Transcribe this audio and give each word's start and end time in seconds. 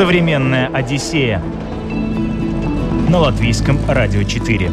Современная 0.00 0.68
Одиссея 0.68 1.42
на 3.10 3.18
латвийском 3.18 3.78
радио 3.86 4.22
4. 4.22 4.70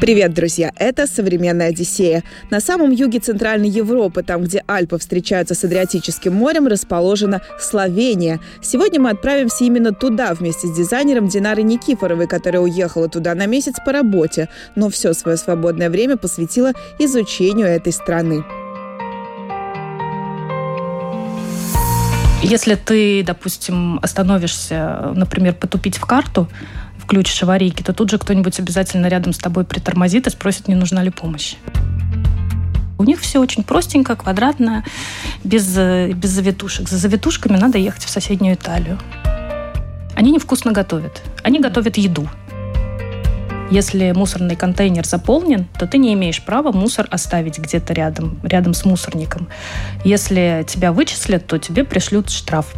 Привет, 0.00 0.32
друзья! 0.32 0.70
Это 0.76 1.08
«Современная 1.08 1.70
Одиссея». 1.70 2.22
На 2.50 2.60
самом 2.60 2.92
юге 2.92 3.18
Центральной 3.18 3.68
Европы, 3.68 4.22
там, 4.22 4.44
где 4.44 4.62
Альпы 4.68 4.96
встречаются 4.98 5.56
с 5.56 5.64
Адриатическим 5.64 6.32
морем, 6.32 6.68
расположена 6.68 7.42
Словения. 7.58 8.38
Сегодня 8.62 9.00
мы 9.00 9.10
отправимся 9.10 9.64
именно 9.64 9.90
туда 9.90 10.34
вместе 10.34 10.68
с 10.68 10.76
дизайнером 10.76 11.26
Динарой 11.26 11.64
Никифоровой, 11.64 12.28
которая 12.28 12.62
уехала 12.62 13.08
туда 13.08 13.34
на 13.34 13.46
месяц 13.46 13.74
по 13.84 13.90
работе, 13.90 14.48
но 14.76 14.88
все 14.88 15.14
свое 15.14 15.36
свободное 15.36 15.90
время 15.90 16.16
посвятила 16.16 16.74
изучению 17.00 17.66
этой 17.66 17.92
страны. 17.92 18.44
Если 22.42 22.74
ты, 22.74 23.22
допустим, 23.24 23.98
остановишься, 24.02 25.12
например, 25.14 25.54
потупить 25.54 25.96
в 25.96 26.04
карту, 26.04 26.48
включишь 26.98 27.42
аварийки, 27.42 27.82
то 27.82 27.92
тут 27.92 28.10
же 28.10 28.18
кто-нибудь 28.18 28.58
обязательно 28.60 29.06
рядом 29.06 29.32
с 29.32 29.38
тобой 29.38 29.64
притормозит 29.64 30.26
и 30.26 30.30
спросит, 30.30 30.68
не 30.68 30.74
нужна 30.74 31.02
ли 31.02 31.10
помощь. 31.10 31.56
У 32.98 33.04
них 33.04 33.20
все 33.20 33.40
очень 33.40 33.62
простенько, 33.62 34.16
квадратно, 34.16 34.84
без, 35.44 35.66
без 35.66 36.30
завитушек. 36.30 36.88
За 36.88 36.96
завитушками 36.96 37.56
надо 37.56 37.78
ехать 37.78 38.04
в 38.04 38.10
соседнюю 38.10 38.54
Италию. 38.54 38.98
Они 40.14 40.30
невкусно 40.30 40.72
готовят. 40.72 41.22
Они 41.42 41.60
готовят 41.60 41.98
еду. 41.98 42.28
Если 43.70 44.12
мусорный 44.12 44.54
контейнер 44.54 45.04
заполнен, 45.04 45.66
то 45.78 45.86
ты 45.86 45.98
не 45.98 46.14
имеешь 46.14 46.42
права 46.44 46.70
мусор 46.70 47.08
оставить 47.10 47.58
где-то 47.58 47.92
рядом, 47.94 48.38
рядом 48.44 48.74
с 48.74 48.84
мусорником. 48.84 49.48
Если 50.04 50.64
тебя 50.68 50.92
вычислят, 50.92 51.46
то 51.46 51.58
тебе 51.58 51.82
пришлют 51.82 52.30
штраф. 52.30 52.72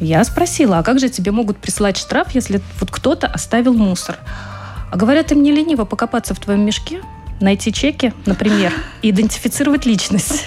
Я 0.00 0.24
спросила, 0.24 0.78
а 0.78 0.82
как 0.82 0.98
же 0.98 1.08
тебе 1.08 1.30
могут 1.30 1.58
прислать 1.58 1.96
штраф, 1.96 2.34
если 2.34 2.60
вот 2.80 2.90
кто-то 2.90 3.28
оставил 3.28 3.74
мусор? 3.74 4.16
А 4.90 4.96
говорят, 4.96 5.30
им 5.30 5.42
не 5.42 5.52
лениво 5.52 5.84
покопаться 5.84 6.34
в 6.34 6.40
твоем 6.40 6.64
мешке, 6.64 7.00
найти 7.40 7.72
чеки, 7.72 8.12
например, 8.26 8.72
и 9.02 9.10
идентифицировать 9.10 9.86
личность. 9.86 10.44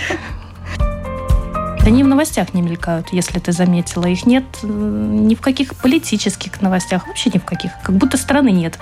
Они 1.85 2.03
в 2.03 2.07
новостях 2.07 2.53
не 2.53 2.61
мелькают, 2.61 3.07
если 3.11 3.39
ты 3.39 3.51
заметила. 3.53 4.05
Их 4.05 4.25
нет 4.27 4.43
э, 4.61 4.67
ни 4.67 5.33
в 5.33 5.41
каких 5.41 5.75
политических 5.75 6.61
новостях, 6.61 7.07
вообще 7.07 7.31
ни 7.33 7.39
в 7.39 7.43
каких. 7.45 7.71
Как 7.83 7.95
будто 7.95 8.17
страны 8.17 8.51
нет. 8.51 8.77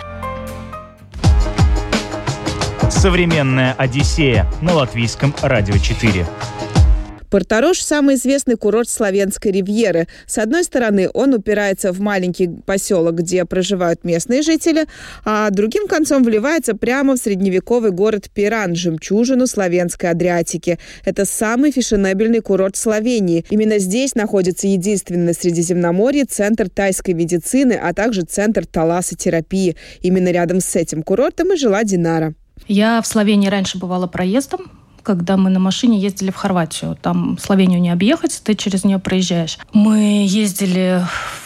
Современная 2.89 3.75
Одиссея 3.77 4.47
на 4.61 4.73
латвийском 4.73 5.35
радио 5.43 5.77
4. 5.77 6.25
Порторош– 7.29 7.79
самый 7.83 8.15
известный 8.15 8.55
курорт 8.55 8.89
Славянской 8.89 9.51
ривьеры. 9.51 10.07
С 10.25 10.39
одной 10.39 10.63
стороны, 10.63 11.07
он 11.13 11.35
упирается 11.35 11.93
в 11.93 11.99
маленький 11.99 12.47
поселок, 12.47 13.13
где 13.15 13.45
проживают 13.45 14.03
местные 14.03 14.41
жители, 14.41 14.87
а 15.23 15.51
другим 15.51 15.87
концом 15.87 16.23
вливается 16.23 16.75
прямо 16.75 17.13
в 17.13 17.19
средневековый 17.19 17.91
город 17.91 18.31
Пиран, 18.33 18.73
жемчужину 18.73 19.45
славянской 19.45 20.09
Адриатики. 20.09 20.79
Это 21.05 21.25
самый 21.25 21.71
фешенебельный 21.71 22.39
курорт 22.39 22.75
Словении. 22.75 23.45
Именно 23.51 23.77
здесь 23.77 24.15
находится 24.15 24.67
единственный 24.67 25.27
на 25.27 25.33
Средиземноморье 25.33 26.25
центр 26.25 26.67
тайской 26.67 27.13
медицины, 27.13 27.73
а 27.73 27.93
также 27.93 28.23
центр 28.23 28.65
таласотерапии. 28.65 29.75
Именно 30.01 30.31
рядом 30.31 30.59
с 30.59 30.75
этим 30.75 31.03
курортом 31.03 31.53
и 31.53 31.57
жила 31.57 31.83
Динара. 31.83 32.33
Я 32.67 33.01
в 33.01 33.07
Словении 33.07 33.47
раньше 33.47 33.77
бывала 33.77 34.07
проездом, 34.07 34.61
когда 35.03 35.37
мы 35.37 35.49
на 35.49 35.59
машине 35.59 35.99
ездили 35.99 36.31
в 36.31 36.35
Хорватию. 36.35 36.97
Там 37.01 37.37
Словению 37.39 37.81
не 37.81 37.89
объехать, 37.89 38.41
ты 38.43 38.55
через 38.55 38.83
нее 38.83 38.99
проезжаешь. 38.99 39.57
Мы 39.73 40.25
ездили 40.27 41.03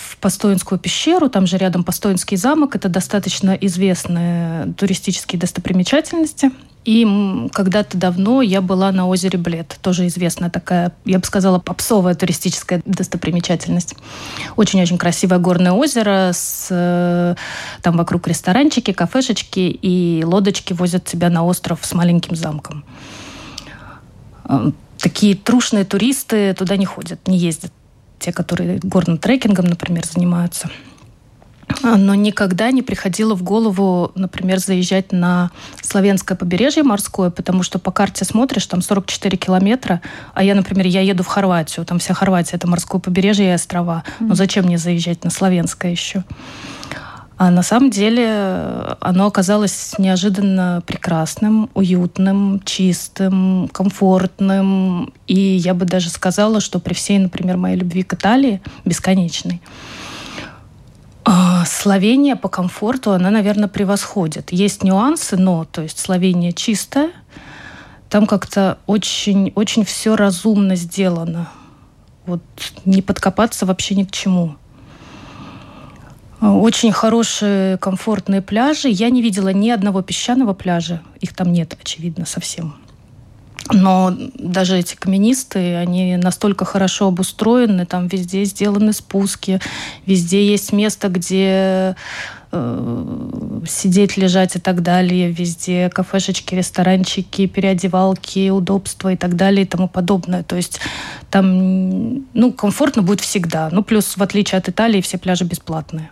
в 0.09 0.17
Постоинскую 0.17 0.79
пещеру, 0.79 1.29
там 1.29 1.47
же 1.47 1.57
рядом 1.57 1.83
Постоинский 1.83 2.35
замок. 2.35 2.75
Это 2.75 2.89
достаточно 2.89 3.51
известные 3.51 4.73
туристические 4.73 5.39
достопримечательности. 5.39 6.51
И 6.85 7.47
когда-то 7.53 7.97
давно 7.97 8.41
я 8.41 8.61
была 8.61 8.91
на 8.91 9.07
озере 9.07 9.39
Блед. 9.39 9.77
Тоже 9.81 10.07
известная 10.07 10.49
такая, 10.49 10.91
я 11.05 11.19
бы 11.19 11.25
сказала, 11.25 11.59
попсовая 11.59 12.13
туристическая 12.13 12.81
достопримечательность. 12.85 13.95
Очень-очень 14.57 14.97
красивое 14.97 15.39
горное 15.39 15.71
озеро. 15.71 16.31
С, 16.33 16.67
э, 16.69 17.35
там 17.83 17.97
вокруг 17.97 18.27
ресторанчики, 18.27 18.93
кафешечки. 18.93 19.59
И 19.59 20.23
лодочки 20.25 20.73
возят 20.73 21.05
тебя 21.05 21.29
на 21.29 21.43
остров 21.43 21.79
с 21.83 21.93
маленьким 21.93 22.35
замком. 22.35 22.83
Э, 24.45 24.71
такие 24.97 25.35
трушные 25.35 25.85
туристы 25.85 26.55
туда 26.57 26.77
не 26.77 26.85
ходят, 26.85 27.27
не 27.27 27.37
ездят. 27.37 27.71
Те, 28.19 28.31
которые 28.31 28.79
горным 28.81 29.17
трекингом, 29.17 29.65
например, 29.65 30.05
занимаются. 30.05 30.69
А, 31.81 31.97
но 31.97 32.15
никогда 32.15 32.71
не 32.71 32.81
приходило 32.81 33.35
в 33.35 33.43
голову, 33.43 34.11
например, 34.15 34.59
заезжать 34.59 35.11
на 35.11 35.51
славянское 35.81 36.37
побережье 36.37 36.83
морское, 36.83 37.29
потому 37.29 37.63
что 37.63 37.79
по 37.79 37.91
карте 37.91 38.25
смотришь, 38.25 38.65
там 38.67 38.81
44 38.81 39.37
километра, 39.37 40.01
а 40.33 40.43
я, 40.43 40.55
например, 40.55 40.85
я 40.87 41.01
еду 41.01 41.23
в 41.23 41.27
Хорватию, 41.27 41.85
там 41.85 41.99
вся 41.99 42.13
Хорватия, 42.13 42.55
это 42.55 42.67
морское 42.67 43.01
побережье 43.01 43.49
и 43.49 43.53
острова. 43.53 44.03
Mm-hmm. 44.05 44.25
Ну 44.27 44.35
зачем 44.35 44.65
мне 44.65 44.77
заезжать 44.77 45.23
на 45.23 45.29
славянское 45.29 45.91
еще? 45.91 46.23
А 47.37 47.49
на 47.49 47.63
самом 47.63 47.89
деле 47.89 48.25
э, 48.27 48.95
оно 48.99 49.25
оказалось 49.25 49.95
неожиданно 49.97 50.83
прекрасным, 50.85 51.69
уютным, 51.73 52.61
чистым, 52.63 53.69
комфортным. 53.73 55.11
И 55.27 55.39
я 55.39 55.73
бы 55.73 55.85
даже 55.85 56.09
сказала, 56.09 56.61
что 56.61 56.79
при 56.79 56.93
всей, 56.93 57.17
например, 57.17 57.57
моей 57.57 57.75
любви 57.75 58.03
к 58.03 58.13
Италии, 58.13 58.61
бесконечной, 58.85 59.61
а, 61.25 61.65
Словения 61.65 62.35
по 62.35 62.49
комфорту, 62.49 63.11
она, 63.11 63.31
наверное, 63.31 63.67
превосходит. 63.67 64.51
Есть 64.51 64.83
нюансы, 64.83 65.37
но, 65.37 65.65
то 65.65 65.81
есть 65.81 65.97
Словения 65.97 66.51
чистая, 66.51 67.11
там 68.09 68.27
как-то 68.27 68.77
очень, 68.85 69.51
очень 69.55 69.85
все 69.85 70.15
разумно 70.15 70.75
сделано. 70.75 71.49
Вот 72.25 72.41
не 72.85 73.01
подкопаться 73.01 73.65
вообще 73.65 73.95
ни 73.95 74.03
к 74.03 74.11
чему. 74.11 74.55
Очень 76.43 76.91
хорошие, 76.91 77.77
комфортные 77.77 78.41
пляжи. 78.41 78.89
Я 78.89 79.09
не 79.09 79.21
видела 79.21 79.49
ни 79.49 79.69
одного 79.69 80.01
песчаного 80.01 80.53
пляжа. 80.53 81.01
Их 81.21 81.33
там 81.33 81.53
нет, 81.53 81.77
очевидно, 81.81 82.25
совсем. 82.25 82.75
Но 83.71 84.13
даже 84.33 84.77
эти 84.77 84.95
каменистые, 84.95 85.79
они 85.79 86.17
настолько 86.17 86.65
хорошо 86.65 87.07
обустроены, 87.07 87.85
там 87.85 88.07
везде 88.07 88.43
сделаны 88.43 88.91
спуски, 88.91 89.61
везде 90.05 90.45
есть 90.45 90.73
место, 90.73 91.07
где 91.07 91.95
э, 92.51 93.61
сидеть, 93.65 94.17
лежать 94.17 94.57
и 94.57 94.59
так 94.59 94.81
далее, 94.81 95.31
везде 95.31 95.89
кафешечки, 95.89 96.55
ресторанчики, 96.55 97.47
переодевалки, 97.47 98.49
удобства 98.49 99.13
и 99.13 99.15
так 99.15 99.37
далее 99.37 99.63
и 99.63 99.67
тому 99.67 99.87
подобное. 99.87 100.43
То 100.43 100.57
есть 100.57 100.81
там 101.31 102.25
ну, 102.33 102.51
комфортно 102.51 103.01
будет 103.01 103.21
всегда. 103.21 103.69
Ну, 103.71 103.81
плюс, 103.81 104.17
в 104.17 104.21
отличие 104.21 104.59
от 104.59 104.67
Италии, 104.67 104.99
все 104.99 105.17
пляжи 105.17 105.45
бесплатные. 105.45 106.09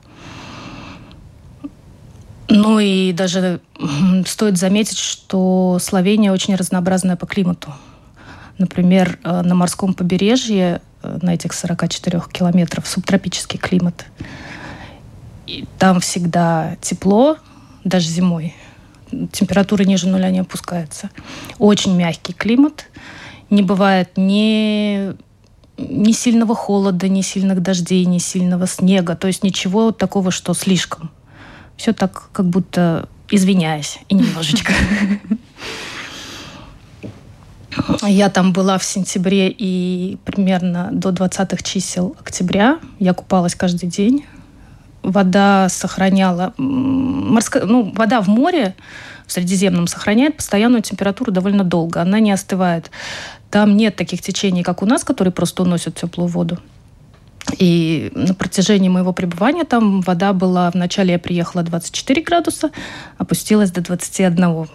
Ну 2.54 2.80
и 2.80 3.14
даже 3.14 3.62
стоит 4.26 4.58
заметить, 4.58 4.98
что 4.98 5.78
Словения 5.80 6.34
очень 6.34 6.54
разнообразная 6.56 7.16
по 7.16 7.26
климату. 7.26 7.74
Например, 8.58 9.18
э, 9.24 9.42
на 9.42 9.56
морском 9.56 9.94
побережье, 9.94 10.82
э, 11.02 11.20
на 11.22 11.34
этих 11.34 11.54
44 11.54 12.24
километрах, 12.30 12.86
субтропический 12.88 13.58
климат. 13.58 14.06
И 15.48 15.66
там 15.80 16.02
всегда 16.02 16.76
тепло, 16.82 17.38
даже 17.86 18.10
зимой. 18.10 18.54
Температура 19.32 19.84
ниже 19.84 20.10
нуля 20.10 20.30
не 20.30 20.40
опускается. 20.40 21.10
Очень 21.58 21.96
мягкий 21.96 22.34
климат. 22.34 22.88
Не 23.50 23.62
бывает 23.62 24.18
ни 24.18 25.14
ни 25.78 26.12
сильного 26.12 26.54
холода, 26.54 27.08
ни 27.08 27.22
сильных 27.22 27.62
дождей, 27.64 28.04
ни 28.06 28.18
сильного 28.18 28.68
снега. 28.68 29.16
То 29.16 29.28
есть 29.28 29.42
ничего 29.42 29.94
такого, 29.94 30.30
что 30.32 30.54
слишком 30.54 31.12
все 31.82 31.94
так 31.94 32.30
как 32.32 32.46
будто 32.46 33.10
извиняясь 33.32 33.98
и 34.08 34.14
немножечко. 34.14 34.72
Я 38.04 38.30
там 38.30 38.54
была 38.54 38.78
в 38.78 38.84
сентябре 38.84 39.50
и 39.50 40.20
примерно 40.26 40.90
до 40.92 41.10
20-х 41.10 41.64
чисел 41.64 42.16
октября. 42.20 42.80
Я 43.00 43.14
купалась 43.14 43.56
каждый 43.56 43.90
день. 43.90 44.26
Вода 45.02 45.70
сохраняла... 45.70 46.54
Морская, 46.58 47.64
ну, 47.64 47.92
вода 47.96 48.22
в 48.22 48.28
море 48.28 48.76
в 49.26 49.32
Средиземном 49.32 49.88
сохраняет 49.88 50.38
постоянную 50.38 50.84
температуру 50.84 51.32
довольно 51.32 51.64
долго. 51.64 52.02
Она 52.02 52.20
не 52.20 52.32
остывает. 52.32 52.92
Там 53.50 53.76
нет 53.76 53.96
таких 53.96 54.22
течений, 54.22 54.62
как 54.62 54.84
у 54.84 54.86
нас, 54.86 55.04
которые 55.04 55.32
просто 55.32 55.64
уносят 55.64 55.96
теплую 55.96 56.28
воду. 56.28 56.60
И 57.58 58.12
на 58.16 58.34
протяжении 58.34 58.90
моего 58.90 59.14
пребывания 59.14 59.64
там 59.64 60.02
вода 60.02 60.34
была... 60.34 60.72
Вначале 60.72 61.14
я 61.14 61.20
приехала 61.20 61.64
24 61.64 62.22
градуса, 62.22 62.72
опустилась 63.18 63.72
до 63.72 63.82
21. 63.82 64.68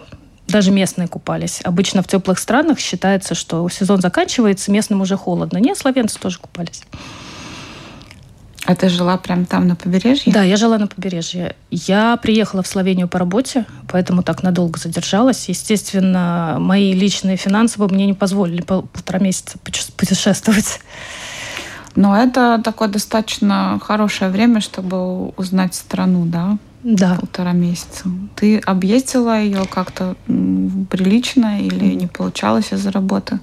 Даже 0.47 0.71
местные 0.71 1.07
купались. 1.07 1.59
Обычно 1.63 2.01
в 2.01 2.07
теплых 2.07 2.39
странах 2.39 2.79
считается, 2.79 3.35
что 3.35 3.67
сезон 3.69 4.01
заканчивается, 4.01 4.71
местным 4.71 5.01
уже 5.01 5.17
холодно. 5.17 5.57
Нет, 5.57 5.77
словенцы 5.77 6.19
тоже 6.19 6.39
купались. 6.39 6.83
А 8.67 8.75
ты 8.75 8.89
жила 8.89 9.17
прям 9.17 9.45
там 9.45 9.65
на 9.65 9.77
побережье? 9.77 10.31
Да, 10.31 10.43
я 10.43 10.57
жила 10.57 10.77
на 10.77 10.87
побережье. 10.87 11.55
Я 11.71 12.17
приехала 12.17 12.63
в 12.63 12.67
Словению 12.67 13.07
по 13.07 13.17
работе, 13.17 13.65
поэтому 13.87 14.23
так 14.23 14.43
надолго 14.43 14.77
задержалась. 14.77 15.47
Естественно, 15.47 16.57
мои 16.59 16.91
личные 16.91 17.37
финансы 17.37 17.79
бы 17.79 17.87
мне 17.87 18.05
не 18.05 18.13
позволили 18.13 18.61
пол 18.61 18.81
полтора 18.81 19.19
месяца 19.19 19.57
путешествовать. 19.59 20.81
Но 21.97 22.15
это 22.15 22.61
такое 22.63 22.89
достаточно 22.89 23.79
хорошее 23.83 24.29
время, 24.29 24.61
чтобы 24.61 25.29
узнать 25.29 25.73
страну, 25.73 26.25
да? 26.25 26.59
Да. 26.83 27.17
Полтора 27.19 27.53
месяца. 27.53 28.07
Ты 28.35 28.59
объездила 28.59 29.41
ее 29.41 29.65
как-то 29.65 30.15
прилично 30.27 31.59
или 31.59 31.95
не 31.95 32.05
получалось 32.05 32.71
из-за 32.71 32.91
работы? 32.91 33.39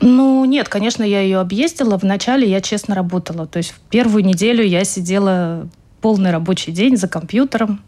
Ну, 0.00 0.42
нет, 0.46 0.70
конечно, 0.70 1.02
я 1.02 1.20
ее 1.20 1.38
объездила. 1.38 1.98
Вначале 1.98 2.48
я 2.48 2.62
честно 2.62 2.94
работала. 2.94 3.46
То 3.46 3.58
есть 3.58 3.72
в 3.72 3.78
первую 3.90 4.24
неделю 4.24 4.64
я 4.64 4.84
сидела 4.84 5.68
полный 6.00 6.30
рабочий 6.30 6.72
день 6.72 6.96
за 6.96 7.08
компьютером, 7.08 7.82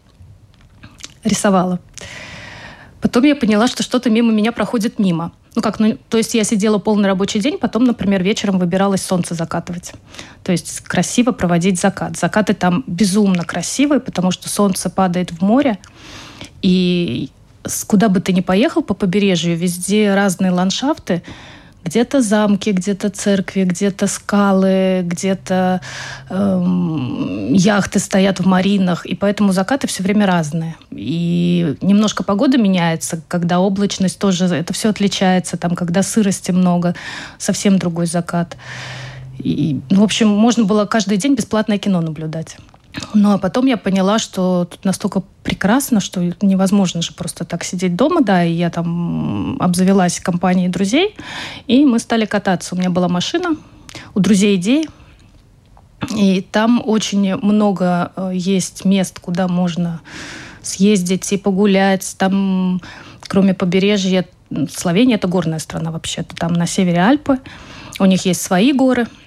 рисовала. 1.23 1.79
Потом 3.01 3.23
я 3.23 3.35
поняла, 3.35 3.65
что 3.65 3.81
что-то 3.81 4.11
мимо 4.11 4.31
меня 4.31 4.51
проходит 4.51 4.99
мимо. 4.99 5.31
Ну 5.53 5.61
как, 5.61 5.79
ну, 5.79 5.97
то 6.09 6.17
есть 6.17 6.33
я 6.33 6.43
сидела 6.45 6.77
полный 6.77 7.07
рабочий 7.07 7.39
день, 7.39 7.57
потом, 7.57 7.83
например, 7.83 8.23
вечером 8.23 8.57
выбиралась 8.57 9.01
солнце 9.01 9.33
закатывать. 9.33 9.93
То 10.43 10.53
есть 10.53 10.81
красиво 10.81 11.31
проводить 11.31 11.79
закат. 11.79 12.17
Закаты 12.17 12.53
там 12.53 12.83
безумно 12.87 13.43
красивые, 13.43 13.99
потому 13.99 14.31
что 14.31 14.47
солнце 14.47 14.89
падает 14.89 15.31
в 15.31 15.41
море, 15.41 15.77
и 16.61 17.29
куда 17.87 18.07
бы 18.07 18.21
ты 18.21 18.31
ни 18.33 18.41
поехал 18.41 18.81
по 18.81 18.93
побережью, 18.93 19.57
везде 19.57 20.13
разные 20.13 20.51
ландшафты, 20.51 21.21
где-то 21.83 22.21
замки, 22.21 22.69
где-то 22.69 23.09
церкви, 23.09 23.63
где-то 23.63 24.07
скалы, 24.07 25.01
где-то 25.03 25.81
эм, 26.29 27.53
яхты 27.53 27.99
стоят 27.99 28.39
в 28.39 28.45
маринах, 28.45 29.05
и 29.05 29.15
поэтому 29.15 29.51
закаты 29.51 29.87
все 29.87 30.03
время 30.03 30.25
разные. 30.25 30.75
И 30.91 31.75
немножко 31.81 32.23
погода 32.23 32.57
меняется, 32.57 33.21
когда 33.27 33.59
облачность 33.59 34.19
тоже, 34.19 34.45
это 34.45 34.73
все 34.73 34.89
отличается, 34.89 35.57
там, 35.57 35.75
когда 35.75 36.03
сырости 36.03 36.51
много, 36.51 36.95
совсем 37.37 37.79
другой 37.79 38.05
закат. 38.05 38.57
И, 39.39 39.79
в 39.89 40.03
общем, 40.03 40.27
можно 40.27 40.65
было 40.65 40.85
каждый 40.85 41.17
день 41.17 41.33
бесплатное 41.33 41.79
кино 41.79 42.01
наблюдать. 42.01 42.57
Ну, 43.13 43.31
а 43.31 43.37
потом 43.37 43.65
я 43.67 43.77
поняла, 43.77 44.19
что 44.19 44.65
тут 44.65 44.83
настолько 44.85 45.23
прекрасно, 45.43 45.99
что 45.99 46.21
невозможно 46.41 47.01
же 47.01 47.13
просто 47.13 47.45
так 47.45 47.63
сидеть 47.63 47.95
дома, 47.95 48.21
да, 48.21 48.43
и 48.43 48.51
я 48.51 48.69
там 48.69 49.57
обзавелась 49.61 50.19
компанией 50.19 50.69
друзей, 50.69 51.15
и 51.67 51.85
мы 51.85 51.99
стали 51.99 52.25
кататься. 52.25 52.75
У 52.75 52.77
меня 52.77 52.89
была 52.89 53.07
машина, 53.07 53.55
у 54.13 54.19
друзей 54.19 54.55
идеи, 54.57 54.87
и 56.15 56.41
там 56.41 56.81
очень 56.83 57.35
много 57.37 58.11
э, 58.15 58.31
есть 58.33 58.85
мест, 58.85 59.19
куда 59.19 59.47
можно 59.47 60.01
съездить 60.61 61.31
и 61.31 61.37
погулять. 61.37 62.15
Там, 62.17 62.81
кроме 63.21 63.53
побережья, 63.53 64.25
Словения– 64.69 65.15
это 65.17 65.29
горная 65.29 65.59
страна 65.59 65.91
вообще-то. 65.91 66.35
Там 66.35 66.51
на 66.51 66.67
севере 66.67 66.99
Альпы. 66.99 67.39
У 67.99 68.05
них 68.05 68.25
есть 68.25 68.41
свои 68.41 68.73
горы– 68.73 69.07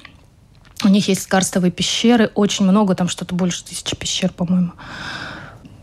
у 0.85 0.89
них 0.89 1.09
есть 1.09 1.27
карстовые 1.27 1.71
пещеры, 1.71 2.31
очень 2.35 2.65
много, 2.65 2.95
там 2.95 3.09
что-то 3.09 3.35
больше 3.35 3.65
тысячи 3.65 3.97
пещер, 3.97 4.31
по-моему. 4.31 4.73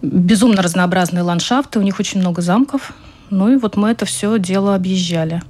Безумно 0.02 0.62
разнообразные 0.62 1.24
ландшафты, 1.24 1.80
у 1.80 1.84
них 1.84 2.00
очень 2.00 2.20
много 2.20 2.42
замков. 2.42 2.94
Ну 3.30 3.52
и 3.52 3.56
вот 3.56 3.78
мы 3.78 3.90
это 3.90 4.06
все 4.06 4.38
дело 4.40 4.76
объезжали. 4.76 5.42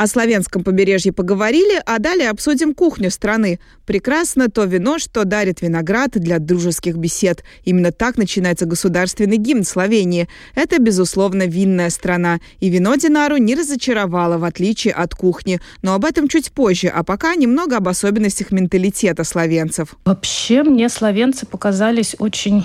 О 0.00 0.06
славянском 0.06 0.64
побережье 0.64 1.12
поговорили, 1.12 1.78
а 1.84 1.98
далее 1.98 2.30
обсудим 2.30 2.72
кухню 2.72 3.10
страны. 3.10 3.60
Прекрасно 3.84 4.48
то 4.48 4.64
вино, 4.64 4.98
что 4.98 5.26
дарит 5.26 5.60
виноград 5.60 6.12
для 6.12 6.38
дружеских 6.38 6.96
бесед. 6.96 7.44
Именно 7.64 7.92
так 7.92 8.16
начинается 8.16 8.64
государственный 8.64 9.36
гимн 9.36 9.62
Словении. 9.62 10.26
Это, 10.54 10.80
безусловно, 10.80 11.42
винная 11.42 11.90
страна. 11.90 12.38
И 12.60 12.70
вино 12.70 12.94
Динару 12.94 13.36
не 13.36 13.54
разочаровало, 13.54 14.38
в 14.38 14.44
отличие 14.44 14.94
от 14.94 15.14
кухни. 15.14 15.60
Но 15.82 15.92
об 15.92 16.06
этом 16.06 16.28
чуть 16.28 16.50
позже, 16.50 16.88
а 16.88 17.04
пока 17.04 17.34
немного 17.34 17.76
об 17.76 17.86
особенностях 17.86 18.52
менталитета 18.52 19.22
словенцев. 19.22 19.96
Вообще 20.06 20.62
мне 20.62 20.88
словенцы 20.88 21.44
показались 21.44 22.16
очень 22.18 22.64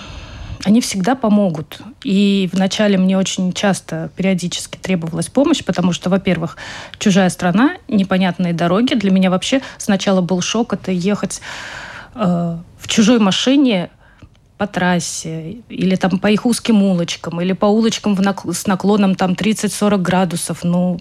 они 0.66 0.82
всегда 0.82 1.14
помогут. 1.14 1.80
И 2.04 2.50
вначале 2.52 2.98
мне 2.98 3.20
очень 3.20 3.54
часто, 3.54 4.10
периодически 4.16 4.78
требовалась 4.78 5.30
помощь, 5.30 5.64
потому 5.64 5.94
что, 5.94 6.10
во-первых, 6.10 6.58
чужая 6.98 7.30
страна, 7.30 7.76
непонятные 7.88 8.52
дороги. 8.52 8.96
Для 8.96 9.12
меня 9.12 9.30
вообще 9.30 9.62
сначала 9.78 10.22
был 10.22 10.42
шок 10.42 10.74
это 10.74 10.92
ехать 10.92 11.40
э, 12.16 12.58
в 12.80 12.88
чужой 12.88 13.20
машине 13.20 13.92
по 14.58 14.66
трассе, 14.66 15.58
или 15.70 15.96
там 15.98 16.18
по 16.18 16.32
их 16.32 16.48
узким 16.48 16.82
улочкам, 16.82 17.40
или 17.42 17.54
по 17.54 17.68
улочкам 17.68 18.16
в 18.16 18.22
нак- 18.22 18.52
с 18.52 18.66
наклоном 18.66 19.14
там 19.14 19.34
30-40 19.34 19.98
градусов. 20.00 20.64
Ну, 20.64 21.00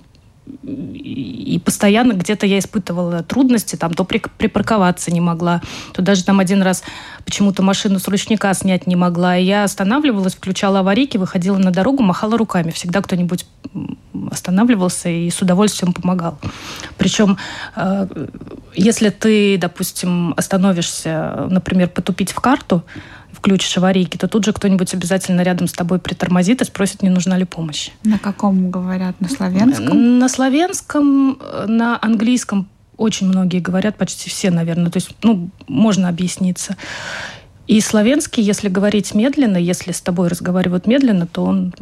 и 0.65 1.61
постоянно 1.65 2.13
где-то 2.13 2.47
я 2.47 2.59
испытывала 2.59 3.23
трудности, 3.23 3.77
там 3.77 3.95
то 3.95 4.05
припарковаться 4.05 5.11
не 5.11 5.21
могла, 5.21 5.63
то 5.93 6.03
даже 6.03 6.25
там 6.25 6.41
один 6.41 6.63
раз 6.63 6.83
почему-то 7.25 7.63
машину 7.63 7.99
с 7.99 8.09
ручника 8.09 8.53
снять 8.55 8.87
не 8.87 8.97
могла. 8.97 9.39
И 9.39 9.45
я 9.45 9.65
останавливалась, 9.65 10.35
включала 10.35 10.81
аварийки, 10.81 11.17
выходила 11.17 11.57
на 11.57 11.71
дорогу, 11.71 12.03
махала 12.03 12.37
руками. 12.37 12.71
Всегда 12.71 13.01
кто-нибудь 13.01 13.47
останавливался 14.31 15.09
и 15.09 15.31
с 15.31 15.41
удовольствием 15.41 15.93
помогал. 15.93 16.39
Причем, 16.99 17.39
э, 17.77 18.07
если 18.75 19.09
ты, 19.09 19.57
допустим, 19.59 20.35
остановишься, 20.37 21.47
например, 21.51 21.89
потупить 21.89 22.33
в 22.33 22.41
карту, 22.41 22.85
включишь 23.45 23.77
аварийки, 23.77 24.17
то 24.17 24.27
тут 24.27 24.47
же 24.47 24.55
кто-нибудь 24.55 24.95
обязательно 24.95 25.43
рядом 25.43 25.69
с 25.69 25.73
тобой 25.75 25.99
притормозит 25.99 26.63
и 26.63 26.65
спросит, 26.65 27.03
не 27.03 27.11
нужна 27.11 27.37
ли 27.37 27.45
помощь. 27.45 27.91
На 28.03 28.19
каком 28.19 28.71
говорят? 28.71 29.21
На 29.21 29.29
славянском? 29.29 30.19
На 30.19 30.29
славянском, 30.31 31.39
на 31.67 31.99
английском 32.01 32.67
очень 32.97 33.27
многие 33.29 33.61
говорят, 33.61 33.99
почти 33.99 34.31
все, 34.31 34.51
наверное. 34.51 34.91
То 34.91 34.97
есть, 34.97 35.11
ну, 35.23 35.51
можно 35.69 36.09
объясниться. 36.09 36.79
И 37.67 37.83
славянский, 37.83 38.43
если 38.43 38.71
говорить 38.71 39.15
медленно, 39.15 39.59
если 39.59 39.93
с 39.93 40.01
тобой 40.01 40.29
разговаривают 40.29 40.87
медленно, 40.87 41.27
то 41.27 41.45
он 41.45 41.75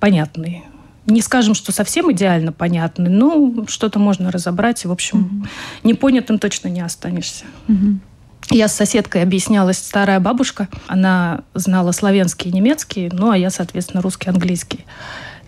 понятный. 0.00 0.64
Не 1.06 1.22
скажем, 1.22 1.54
что 1.54 1.72
совсем 1.72 2.12
идеально 2.12 2.52
понятный, 2.52 3.08
но 3.08 3.64
что-то 3.68 3.98
можно 3.98 4.30
разобрать. 4.30 4.84
И, 4.84 4.88
в 4.88 4.92
общем, 4.92 5.18
mm-hmm. 5.18 5.88
непонятым 5.88 6.38
точно 6.38 6.68
не 6.68 6.82
останешься. 6.82 7.46
Mm-hmm. 7.68 7.96
Я 8.50 8.68
с 8.68 8.74
соседкой 8.74 9.22
объяснялась, 9.22 9.78
старая 9.78 10.20
бабушка, 10.20 10.68
она 10.86 11.42
знала 11.54 11.92
славянский 11.92 12.50
и 12.50 12.54
немецкий, 12.54 13.08
ну, 13.12 13.30
а 13.30 13.38
я, 13.38 13.50
соответственно, 13.50 14.02
русский, 14.02 14.28
английский. 14.28 14.84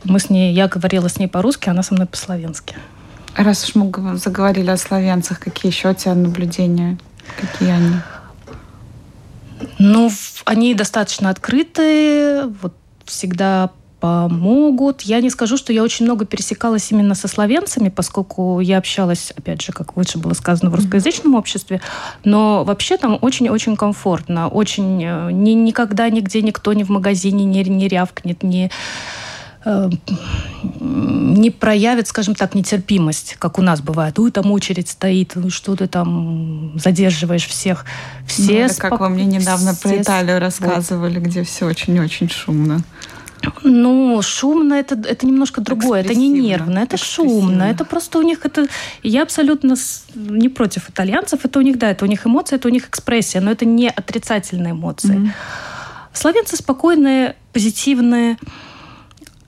Мы 0.05 0.19
с 0.19 0.31
ней, 0.31 0.55
я 0.55 0.69
говорила 0.69 1.09
с 1.09 1.19
ней 1.19 1.27
по-русски, 1.27 1.69
она 1.69 1.83
со 1.83 1.95
мной 1.95 2.07
по-славянски. 2.07 2.77
Раз 3.37 3.65
уж 3.69 3.75
мы 3.75 4.17
заговорили 4.17 4.71
о 4.71 4.77
славянцах, 4.77 5.41
какие 5.41 5.71
еще 5.71 5.91
у 5.91 5.95
тебя 5.95 6.15
наблюдения? 6.15 6.99
Какие 7.39 7.71
они? 7.71 7.97
Ну, 9.79 10.11
они 10.45 10.75
достаточно 10.75 11.29
открытые, 11.29 12.47
вот 12.47 12.75
всегда 13.05 13.71
помогут. 14.07 15.03
Я 15.03 15.21
не 15.21 15.31
скажу, 15.31 15.57
что 15.57 15.73
я 15.73 15.83
очень 15.83 16.05
много 16.05 16.25
пересекалась 16.25 16.93
именно 16.93 17.15
со 17.15 17.29
словенцами, 17.29 17.89
поскольку 17.89 18.61
я 18.61 18.79
общалась, 18.79 19.33
опять 19.37 19.63
же, 19.63 19.73
как 19.73 19.97
выше 19.97 20.19
было 20.19 20.35
сказано, 20.35 20.71
в 20.71 20.75
русскоязычном 20.75 21.35
обществе, 21.35 21.81
но 22.25 22.65
вообще 22.65 22.97
там 22.99 23.19
очень-очень 23.21 23.77
комфортно, 23.77 24.49
очень 24.49 25.03
э, 25.03 25.31
ни, 25.33 25.51
никогда 25.51 26.09
нигде 26.09 26.43
никто 26.43 26.73
ни 26.73 26.85
в 26.85 26.89
магазине 26.89 27.45
не, 27.45 27.65
не 27.65 27.89
рявкнет, 27.89 28.43
не 28.45 28.71
э, 29.65 29.91
не 30.81 31.51
проявит, 31.51 32.07
скажем 32.07 32.37
так, 32.37 32.55
нетерпимость, 32.55 33.37
как 33.41 33.59
у 33.59 33.63
нас 33.63 33.81
бывает. 33.81 34.19
Ой, 34.19 34.31
там 34.31 34.53
очередь 34.53 34.89
стоит, 34.89 35.35
что 35.49 35.75
ты 35.75 35.89
там 35.89 36.79
задерживаешь 36.79 37.47
всех. 37.47 37.85
Все 38.27 38.69
ну, 38.69 38.69
спок... 38.69 38.91
Как 38.91 39.01
вы 39.01 39.09
мне 39.09 39.25
недавно 39.25 39.73
все... 39.73 39.83
про 39.83 40.03
Италию 40.03 40.39
рассказывали, 40.39 41.19
вот. 41.19 41.29
где 41.29 41.43
все 41.43 41.67
очень-очень 41.67 42.31
шумно. 42.31 42.83
Ну, 43.63 44.21
шумно 44.23 44.75
это, 44.75 44.95
это 44.95 45.27
немножко 45.27 45.61
другое. 45.61 46.01
Это 46.01 46.15
не 46.15 46.29
нервно, 46.29 46.79
это 46.79 46.97
шумно. 46.97 47.65
Это 47.65 47.85
просто 47.85 48.19
у 48.19 48.23
них 48.23 48.45
это... 48.45 48.67
Я 49.03 49.23
абсолютно 49.23 49.77
не 50.15 50.49
против 50.49 50.89
итальянцев. 50.89 51.45
Это 51.45 51.59
у 51.59 51.63
них, 51.63 51.79
да, 51.79 51.91
это 51.91 52.05
у 52.05 52.09
них 52.09 52.27
эмоции, 52.27 52.57
это 52.57 52.69
у 52.69 52.71
них 52.71 52.89
экспрессия, 52.89 53.41
но 53.41 53.51
это 53.51 53.65
не 53.65 53.89
отрицательные 53.89 54.73
эмоции. 54.73 55.17
Mm-hmm. 55.17 55.31
Словенцы 56.13 56.57
спокойные, 56.57 57.37
позитивные. 57.53 58.39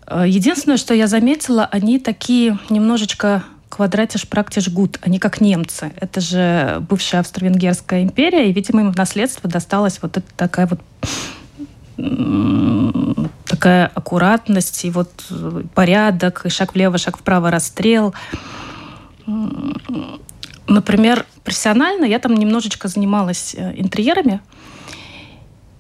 Э, 0.07 0.25
единственное, 0.27 0.77
что 0.77 0.95
я 0.95 1.07
заметила, 1.07 1.67
они 1.71 1.99
такие 1.99 2.59
немножечко 2.69 3.45
квадратиш 3.69 4.29
практиш 4.29 4.69
гуд, 4.69 4.99
они 5.03 5.19
как 5.19 5.41
немцы. 5.41 5.93
Это 6.01 6.21
же 6.21 6.85
бывшая 6.89 7.21
Австро-Венгерская 7.21 8.03
империя, 8.03 8.49
и, 8.49 8.53
видимо, 8.53 8.81
им 8.81 8.93
в 8.93 8.97
наследство 8.97 9.49
досталась 9.49 10.01
вот 10.03 10.17
эта 10.17 10.27
такая 10.37 10.67
вот 10.67 10.81
такая 13.49 13.91
аккуратность, 13.95 14.85
и 14.85 14.91
вот 14.91 15.11
порядок, 15.75 16.43
и 16.45 16.49
шаг 16.49 16.75
влево, 16.75 16.99
шаг 16.99 17.19
вправо, 17.19 17.51
расстрел. 17.51 18.15
Например, 20.67 21.27
профессионально 21.45 22.05
я 22.05 22.19
там 22.19 22.35
немножечко 22.35 22.89
занималась 22.89 23.55
э, 23.57 23.73
интерьерами, 23.77 24.41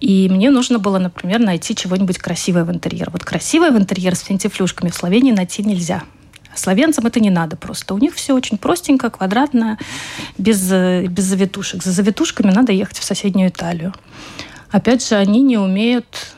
и 0.01 0.29
мне 0.31 0.51
нужно 0.51 0.79
было, 0.79 0.99
например, 0.99 1.41
найти 1.41 1.75
чего-нибудь 1.75 2.19
красивое 2.19 2.65
в 2.65 2.71
интерьер. 2.71 3.11
Вот 3.11 3.25
красивое 3.25 3.71
в 3.71 3.77
интерьер 3.77 4.15
с 4.15 4.21
фентифлюшками 4.21 4.91
в 4.91 4.95
Словении 4.95 5.33
найти 5.33 5.63
нельзя. 5.63 6.05
Словенцам 6.55 7.07
это 7.07 7.21
не 7.21 7.31
надо 7.31 7.57
просто. 7.57 7.95
У 7.95 7.99
них 7.99 8.15
все 8.15 8.35
очень 8.35 8.59
простенько, 8.59 9.11
квадратно, 9.11 9.79
без, 10.39 10.71
э, 10.73 11.07
без 11.07 11.25
завитушек. 11.25 11.83
За 11.83 11.93
завитушками 11.93 12.51
надо 12.51 12.73
ехать 12.73 12.99
в 12.99 13.05
соседнюю 13.05 13.51
Италию. 13.51 13.95
Опять 14.71 15.07
же, 15.07 15.17
они 15.17 15.43
не 15.43 15.59
умеют 15.59 16.35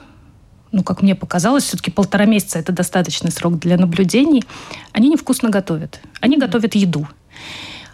ну, 0.72 0.82
как 0.82 1.02
мне 1.02 1.14
показалось, 1.14 1.64
все-таки 1.64 1.90
полтора 1.90 2.26
месяца 2.26 2.58
это 2.58 2.72
достаточный 2.72 3.30
срок 3.30 3.58
для 3.58 3.76
наблюдений, 3.76 4.44
они 4.92 5.08
невкусно 5.08 5.50
готовят. 5.50 6.00
Они 6.20 6.36
готовят 6.36 6.74
еду. 6.74 7.08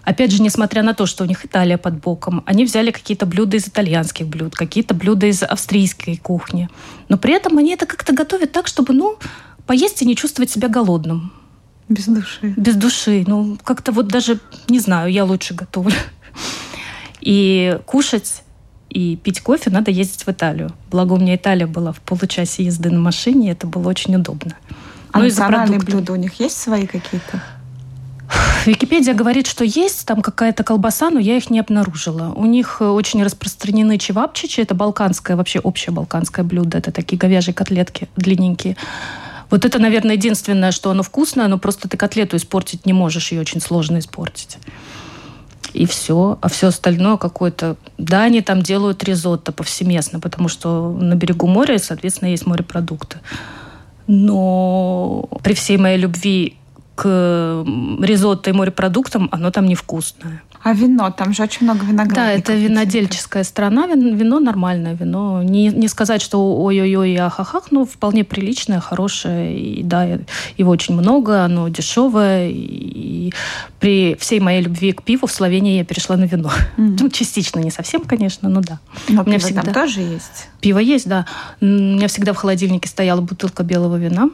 Опять 0.02 0.30
же, 0.30 0.40
несмотря 0.40 0.85
на 0.85 0.95
то, 0.95 1.04
что 1.06 1.25
у 1.25 1.26
них 1.26 1.45
Италия 1.45 1.78
под 1.78 2.00
боком, 2.00 2.45
они 2.47 2.64
взяли 2.64 2.92
какие-то 2.92 3.26
блюда 3.26 3.56
из 3.56 3.66
итальянских 3.66 4.28
блюд, 4.28 4.54
какие-то 4.54 4.95
блюда 4.95 5.26
из 5.26 5.42
австрийской 5.42 6.16
кухни. 6.16 6.68
Но 7.09 7.18
при 7.18 7.35
этом 7.35 7.59
они 7.59 7.73
это 7.73 7.87
как-то 7.87 8.12
готовят 8.12 8.52
так, 8.52 8.68
чтобы, 8.68 8.95
ну, 8.95 9.16
поесть 9.66 10.02
и 10.02 10.06
не 10.06 10.14
чувствовать 10.14 10.50
себя 10.50 10.68
голодным. 10.68 11.33
Без 11.88 12.06
души. 12.06 12.54
Без 12.56 12.76
души. 12.76 13.25
Ну, 13.26 13.59
как-то 13.64 13.90
вот 13.90 14.06
даже, 14.06 14.38
не 14.68 14.78
знаю, 14.78 15.11
я 15.11 15.25
лучше 15.25 15.54
готовлю. 15.54 15.97
И 17.21 17.80
кушать 17.87 18.45
и 18.97 19.17
пить 19.17 19.43
кофе 19.43 19.69
надо 19.69 19.91
ездить 19.91 20.26
в 20.26 20.31
Италию. 20.31 20.71
Благо 20.91 21.12
у 21.12 21.19
меня 21.19 21.37
Италия 21.37 21.67
была 21.67 21.93
в 21.93 22.00
получасе 22.00 22.65
езды 22.65 22.91
на 22.91 22.99
машине, 22.99 23.49
и 23.49 23.53
это 23.53 23.67
было 23.67 23.91
очень 23.91 24.17
удобно. 24.17 24.55
А 25.12 25.19
ну, 25.19 25.25
национальные 25.25 25.81
блюда 25.81 26.15
у 26.15 26.17
них 26.17 26.41
есть 26.41 26.57
свои 26.57 26.87
какие-то? 26.87 27.43
Википедия 28.65 29.12
говорит, 29.12 29.49
что 29.49 29.65
есть 29.65 30.07
там 30.07 30.23
какая-то 30.23 30.65
колбаса, 30.65 31.11
но 31.11 31.21
я 31.21 31.37
их 31.37 31.50
не 31.50 31.61
обнаружила. 31.61 32.33
У 32.35 32.47
них 32.47 32.79
э, 32.81 32.87
очень 32.87 33.23
распространены 33.23 33.99
чевапчичи. 33.99 34.62
Это 34.62 34.75
балканское, 34.75 35.37
вообще 35.37 35.59
общее 35.59 35.93
балканское 35.93 36.43
блюдо. 36.43 36.79
Это 36.79 36.91
такие 36.91 37.19
говяжьи 37.19 37.53
котлетки 37.53 38.09
длинненькие. 38.17 38.79
Вот 39.50 39.67
это, 39.67 39.79
наверное, 39.79 40.15
единственное, 40.15 40.73
что 40.73 40.91
оно 40.91 41.03
вкусное, 41.03 41.49
но 41.49 41.59
просто 41.59 41.87
ты 41.87 41.99
котлету 41.99 42.38
испортить 42.38 42.87
не 42.87 42.95
можешь, 42.95 43.31
ее 43.31 43.43
очень 43.43 43.61
сложно 43.61 43.99
испортить. 43.99 44.57
И 45.76 45.85
все. 45.85 46.38
А 46.40 46.49
все 46.49 46.68
остальное 46.68 47.18
какое-то... 47.18 47.76
Да, 47.99 48.23
они 48.23 48.40
там 48.40 48.62
делают 48.62 49.04
ризотто 49.04 49.52
повсеместно, 49.52 50.21
потому 50.21 50.49
что 50.49 50.90
на 50.90 51.14
берегу 51.14 51.47
моря, 51.47 51.76
соответственно, 51.76 52.30
есть 52.30 52.47
морепродукты. 52.47 53.18
Но 54.06 55.28
при 55.42 55.52
всей 55.52 55.76
моей 55.76 55.99
любви 55.99 56.56
к 56.97 57.65
ризотто 58.00 58.50
и 58.50 58.53
морепродуктам, 58.55 59.29
оно 59.31 59.50
там 59.50 59.67
невкусное. 59.67 60.43
А 60.62 60.73
вино? 60.73 61.11
Там 61.11 61.33
же 61.33 61.43
очень 61.43 61.65
много 61.65 61.85
винограда. 61.85 62.15
Да, 62.15 62.33
это 62.33 62.55
винодельческая 62.55 63.45
страна. 63.45 63.87
Вино 63.87 64.41
нормальное 64.41 64.95
вино. 64.95 65.43
Не, 65.43 65.69
не 65.69 65.88
сказать, 65.88 66.23
что 66.23 66.57
ой-ой-ой 66.57 67.12
и 67.12 67.17
ахахах, 67.17 67.71
но 67.71 67.85
вполне 67.85 68.25
приличное, 68.25 68.81
хорошее. 68.81 69.57
И 69.57 69.83
да, 69.85 70.19
его 70.57 70.71
очень 70.73 70.95
много, 70.95 71.45
оно 71.45 71.69
дешевое. 71.69 72.49
И 72.50 73.33
при 73.79 74.17
всей 74.19 74.41
моей 74.41 74.62
любви 74.62 74.93
к 74.93 75.03
пиву 75.03 75.26
в 75.26 75.33
Словении 75.33 75.76
я 75.76 75.85
перешла 75.85 76.17
на 76.17 76.25
вино. 76.25 76.50
Mm-hmm. 76.79 76.97
Ну, 76.99 77.11
частично, 77.11 77.61
не 77.61 77.71
совсем, 77.71 78.00
конечно, 78.00 78.49
но 78.49 78.62
да. 78.62 78.81
Но 79.09 79.23
У 79.23 79.26
меня 79.26 79.38
пиво 79.38 79.47
всегда... 79.47 79.62
там 79.62 79.75
тоже 79.75 80.00
есть? 80.00 80.49
Пиво 80.61 80.79
есть, 80.79 81.07
да. 81.07 81.26
У 81.61 81.67
меня 81.67 82.09
всегда 82.09 82.33
в 82.33 82.38
холодильнике 82.38 82.88
стояла 82.88 83.21
бутылка 83.21 83.62
белого 83.62 83.97
вина. 83.97 84.31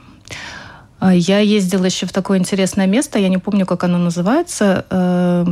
А, 1.02 1.12
я 1.12 1.40
ездила 1.40 1.87
еще 1.87 2.06
в 2.06 2.12
такое 2.12 2.38
интересное 2.38 2.87
место, 2.87 3.18
я 3.18 3.28
не 3.28 3.38
помню, 3.38 3.66
как 3.66 3.82
оно 3.82 3.99
называется. 3.99 4.87
Э, 4.88 5.44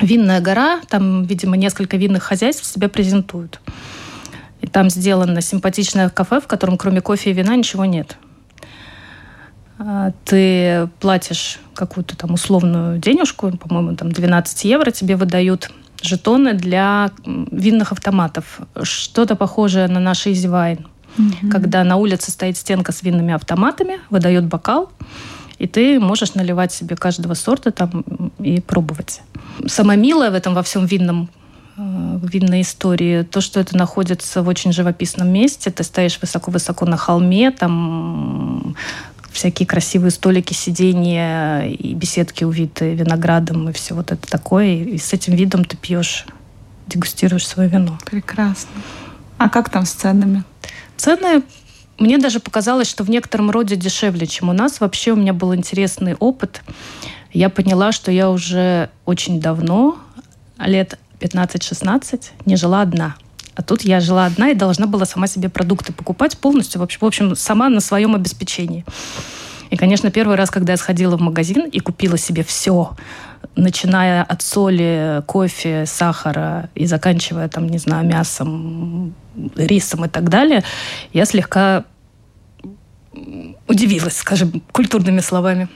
Винная 0.00 0.40
гора, 0.40 0.80
там, 0.88 1.24
видимо, 1.24 1.56
несколько 1.56 1.96
винных 1.96 2.22
хозяйств 2.22 2.64
себя 2.64 2.88
презентуют. 2.88 3.60
И 4.60 4.68
там 4.68 4.90
сделано 4.90 5.40
симпатичное 5.40 6.08
кафе, 6.08 6.40
в 6.40 6.46
котором 6.46 6.78
кроме 6.78 7.00
кофе 7.00 7.30
и 7.30 7.32
вина 7.32 7.56
ничего 7.56 7.84
нет. 7.84 8.16
А, 9.78 10.12
ты 10.24 10.88
платишь 11.00 11.58
какую-то 11.74 12.16
там 12.16 12.34
условную 12.34 12.98
денежку, 12.98 13.50
по-моему, 13.56 13.96
там 13.96 14.12
12 14.12 14.64
евро, 14.66 14.92
тебе 14.92 15.16
выдают 15.16 15.72
жетоны 16.00 16.54
для 16.54 17.10
винных 17.24 17.90
автоматов. 17.90 18.60
Что-то 18.80 19.34
похожее 19.34 19.88
на 19.88 19.98
наш 19.98 20.26
Easy 20.26 20.48
Wine 20.48 20.86
угу. 21.18 21.50
когда 21.50 21.84
на 21.84 21.96
улице 21.96 22.30
стоит 22.30 22.56
стенка 22.56 22.92
с 22.92 23.02
винными 23.02 23.34
автоматами, 23.34 23.98
выдает 24.10 24.44
бокал, 24.44 24.92
и 25.58 25.66
ты 25.66 26.00
можешь 26.00 26.34
наливать 26.34 26.72
себе 26.72 26.96
каждого 26.96 27.34
сорта 27.34 27.70
там 27.70 28.04
и 28.38 28.60
пробовать. 28.60 29.22
Самое 29.66 29.98
милое 29.98 30.30
в 30.30 30.34
этом 30.34 30.54
во 30.54 30.62
всем 30.62 30.84
винном 30.84 31.30
э, 31.76 32.18
винной 32.22 32.62
истории, 32.62 33.22
то, 33.22 33.40
что 33.40 33.60
это 33.60 33.76
находится 33.76 34.42
в 34.42 34.48
очень 34.48 34.72
живописном 34.72 35.28
месте, 35.28 35.70
ты 35.70 35.84
стоишь 35.84 36.18
высоко-высоко 36.20 36.86
на 36.86 36.96
холме, 36.96 37.50
там 37.50 38.74
всякие 39.34 39.66
красивые 39.66 40.10
столики, 40.10 40.52
сиденья 40.52 41.62
и 41.62 41.94
беседки 41.94 42.44
увитые 42.44 42.94
виноградом 42.94 43.68
и 43.68 43.72
все 43.72 43.94
вот 43.94 44.12
это 44.12 44.28
такое. 44.28 44.76
И 44.76 44.98
с 44.98 45.12
этим 45.12 45.34
видом 45.34 45.64
ты 45.64 45.76
пьешь, 45.76 46.26
дегустируешь 46.86 47.46
свое 47.46 47.68
вино. 47.68 47.98
Прекрасно. 48.06 48.70
А 49.38 49.48
как 49.48 49.70
там 49.70 49.84
с 49.84 49.90
ценами? 49.90 50.44
Цены 51.04 51.42
мне 51.98 52.16
даже 52.16 52.40
показалось, 52.40 52.88
что 52.88 53.04
в 53.04 53.10
некотором 53.10 53.50
роде 53.50 53.76
дешевле, 53.76 54.26
чем 54.26 54.48
у 54.48 54.54
нас. 54.54 54.80
Вообще 54.80 55.12
у 55.12 55.16
меня 55.16 55.34
был 55.34 55.54
интересный 55.54 56.14
опыт. 56.14 56.62
Я 57.30 57.50
поняла, 57.50 57.92
что 57.92 58.10
я 58.10 58.30
уже 58.30 58.88
очень 59.04 59.38
давно, 59.38 59.98
лет 60.58 60.98
15-16, 61.20 62.30
не 62.46 62.56
жила 62.56 62.80
одна. 62.80 63.16
А 63.54 63.60
тут 63.60 63.82
я 63.82 64.00
жила 64.00 64.24
одна 64.24 64.48
и 64.48 64.54
должна 64.54 64.86
была 64.86 65.04
сама 65.04 65.26
себе 65.26 65.50
продукты 65.50 65.92
покупать 65.92 66.38
полностью, 66.38 66.80
в 66.80 66.84
общем, 66.84 67.36
сама 67.36 67.68
на 67.68 67.80
своем 67.80 68.14
обеспечении. 68.14 68.86
И, 69.68 69.76
конечно, 69.76 70.10
первый 70.10 70.36
раз, 70.36 70.50
когда 70.50 70.72
я 70.72 70.78
сходила 70.78 71.18
в 71.18 71.20
магазин 71.20 71.68
и 71.68 71.80
купила 71.80 72.16
себе 72.16 72.42
все, 72.42 72.96
начиная 73.56 74.22
от 74.22 74.42
соли, 74.42 75.22
кофе, 75.26 75.86
сахара 75.86 76.68
и 76.74 76.86
заканчивая, 76.86 77.48
там, 77.48 77.68
не 77.68 77.78
знаю, 77.78 78.06
мясом, 78.06 79.14
рисом 79.56 80.04
и 80.04 80.08
так 80.08 80.28
далее, 80.28 80.64
я 81.12 81.24
слегка 81.24 81.84
удивилась, 83.68 84.16
скажем, 84.16 84.62
культурными 84.72 85.20
словами. 85.20 85.68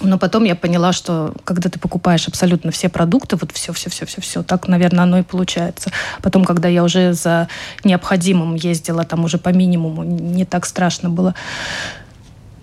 Но 0.00 0.18
потом 0.18 0.44
я 0.44 0.56
поняла, 0.56 0.92
что 0.92 1.34
когда 1.44 1.70
ты 1.70 1.78
покупаешь 1.78 2.26
абсолютно 2.26 2.72
все 2.72 2.88
продукты, 2.88 3.36
вот 3.36 3.52
все, 3.52 3.72
все, 3.72 3.90
все, 3.90 4.06
все, 4.06 4.20
все, 4.20 4.42
так, 4.42 4.66
наверное, 4.66 5.04
оно 5.04 5.18
и 5.18 5.22
получается. 5.22 5.90
Потом, 6.20 6.44
когда 6.44 6.68
я 6.68 6.82
уже 6.82 7.12
за 7.12 7.48
необходимым 7.84 8.56
ездила, 8.56 9.04
там 9.04 9.24
уже 9.24 9.38
по 9.38 9.50
минимуму, 9.50 10.02
не 10.02 10.44
так 10.44 10.66
страшно 10.66 11.10
было. 11.10 11.34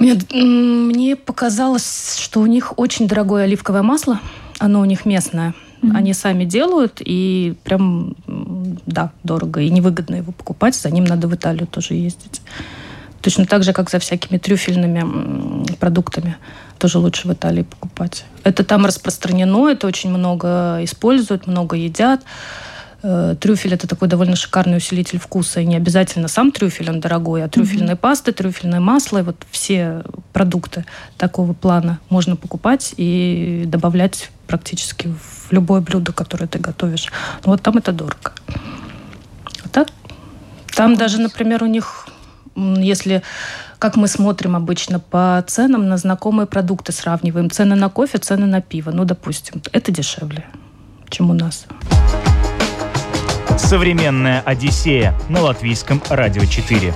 Мне, 0.02 0.20
мне 0.34 1.16
показалось, 1.16 2.18
что 2.20 2.40
у 2.40 2.48
них 2.48 2.80
очень 2.80 3.08
дорогое 3.08 3.44
оливковое 3.44 3.84
масло. 3.84 4.20
Оно 4.58 4.82
у 4.82 4.86
них 4.86 5.06
местное. 5.06 5.54
Mm-hmm. 5.82 5.96
Они 5.96 6.14
сами 6.14 6.44
делают, 6.44 7.02
и 7.06 7.56
прям, 7.64 8.16
да, 8.86 9.12
дорого 9.24 9.62
и 9.62 9.70
невыгодно 9.70 10.16
его 10.16 10.32
покупать. 10.32 10.76
За 10.76 10.90
ним 10.90 11.04
надо 11.04 11.28
в 11.28 11.36
Италию 11.36 11.68
тоже 11.68 11.94
ездить. 11.94 12.42
Точно 13.22 13.46
так 13.46 13.64
же, 13.64 13.74
как 13.74 13.92
за 13.92 14.00
всякими 14.00 14.40
трюфельными 14.40 15.76
продуктами. 15.76 16.36
Тоже 16.80 16.98
лучше 16.98 17.28
в 17.28 17.34
Италии 17.34 17.62
покупать. 17.62 18.26
Это 18.44 18.64
там 18.64 18.88
распространено, 18.88 19.70
это 19.70 19.86
очень 19.86 20.10
много 20.10 20.80
используют, 20.82 21.46
много 21.46 21.76
едят. 21.76 22.22
Э, 23.04 23.36
трюфель 23.40 23.74
это 23.74 23.88
такой 23.88 24.08
довольно 24.08 24.36
шикарный 24.36 24.78
усилитель 24.78 25.20
вкуса. 25.20 25.62
И 25.62 25.66
не 25.66 25.76
обязательно 25.76 26.28
сам 26.28 26.52
трюфель, 26.52 26.90
он 26.90 27.00
дорогой, 27.00 27.44
а 27.44 27.50
трюфельные 27.50 27.96
mm-hmm. 27.96 28.00
пасты, 28.00 28.32
трюфельное 28.32 28.80
масло, 28.80 29.20
и 29.20 29.24
вот 29.24 29.38
все 29.50 30.04
продукты 30.34 30.86
такого 31.18 31.54
плана 31.54 32.00
можно 32.10 32.36
покупать 32.36 32.94
и 32.98 33.64
добавлять 33.66 34.30
практически 34.48 35.08
в 35.08 35.52
любое 35.52 35.82
блюдо, 35.82 36.12
которое 36.14 36.48
ты 36.48 36.60
готовишь. 36.60 37.08
Но 37.46 37.52
вот 37.54 37.62
там 37.62 37.78
это 37.78 37.92
дорого. 37.92 38.34
А 39.64 39.70
так, 39.70 39.88
там 40.76 40.96
даже, 40.96 41.20
например, 41.20 41.64
у 41.64 41.68
них, 41.68 42.08
если 42.56 43.24
как 43.80 43.96
мы 43.96 44.08
смотрим 44.08 44.56
обычно 44.56 45.00
по 45.00 45.44
ценам 45.48 45.90
на 45.90 45.98
знакомые 45.98 46.46
продукты, 46.46 46.92
сравниваем 46.92 47.50
цены 47.50 47.76
на 47.76 47.90
кофе, 47.90 48.20
цены 48.20 48.46
на 48.46 48.62
пиво. 48.62 48.92
Ну, 48.92 49.06
допустим, 49.06 49.64
это 49.72 49.92
дешевле, 49.92 50.46
чем 51.10 51.32
у 51.32 51.34
нас. 51.34 51.66
Современная 53.58 54.42
Одиссея 54.42 55.18
на 55.30 55.42
латвийском 55.42 56.02
радио 56.10 56.46
4. 56.46 56.94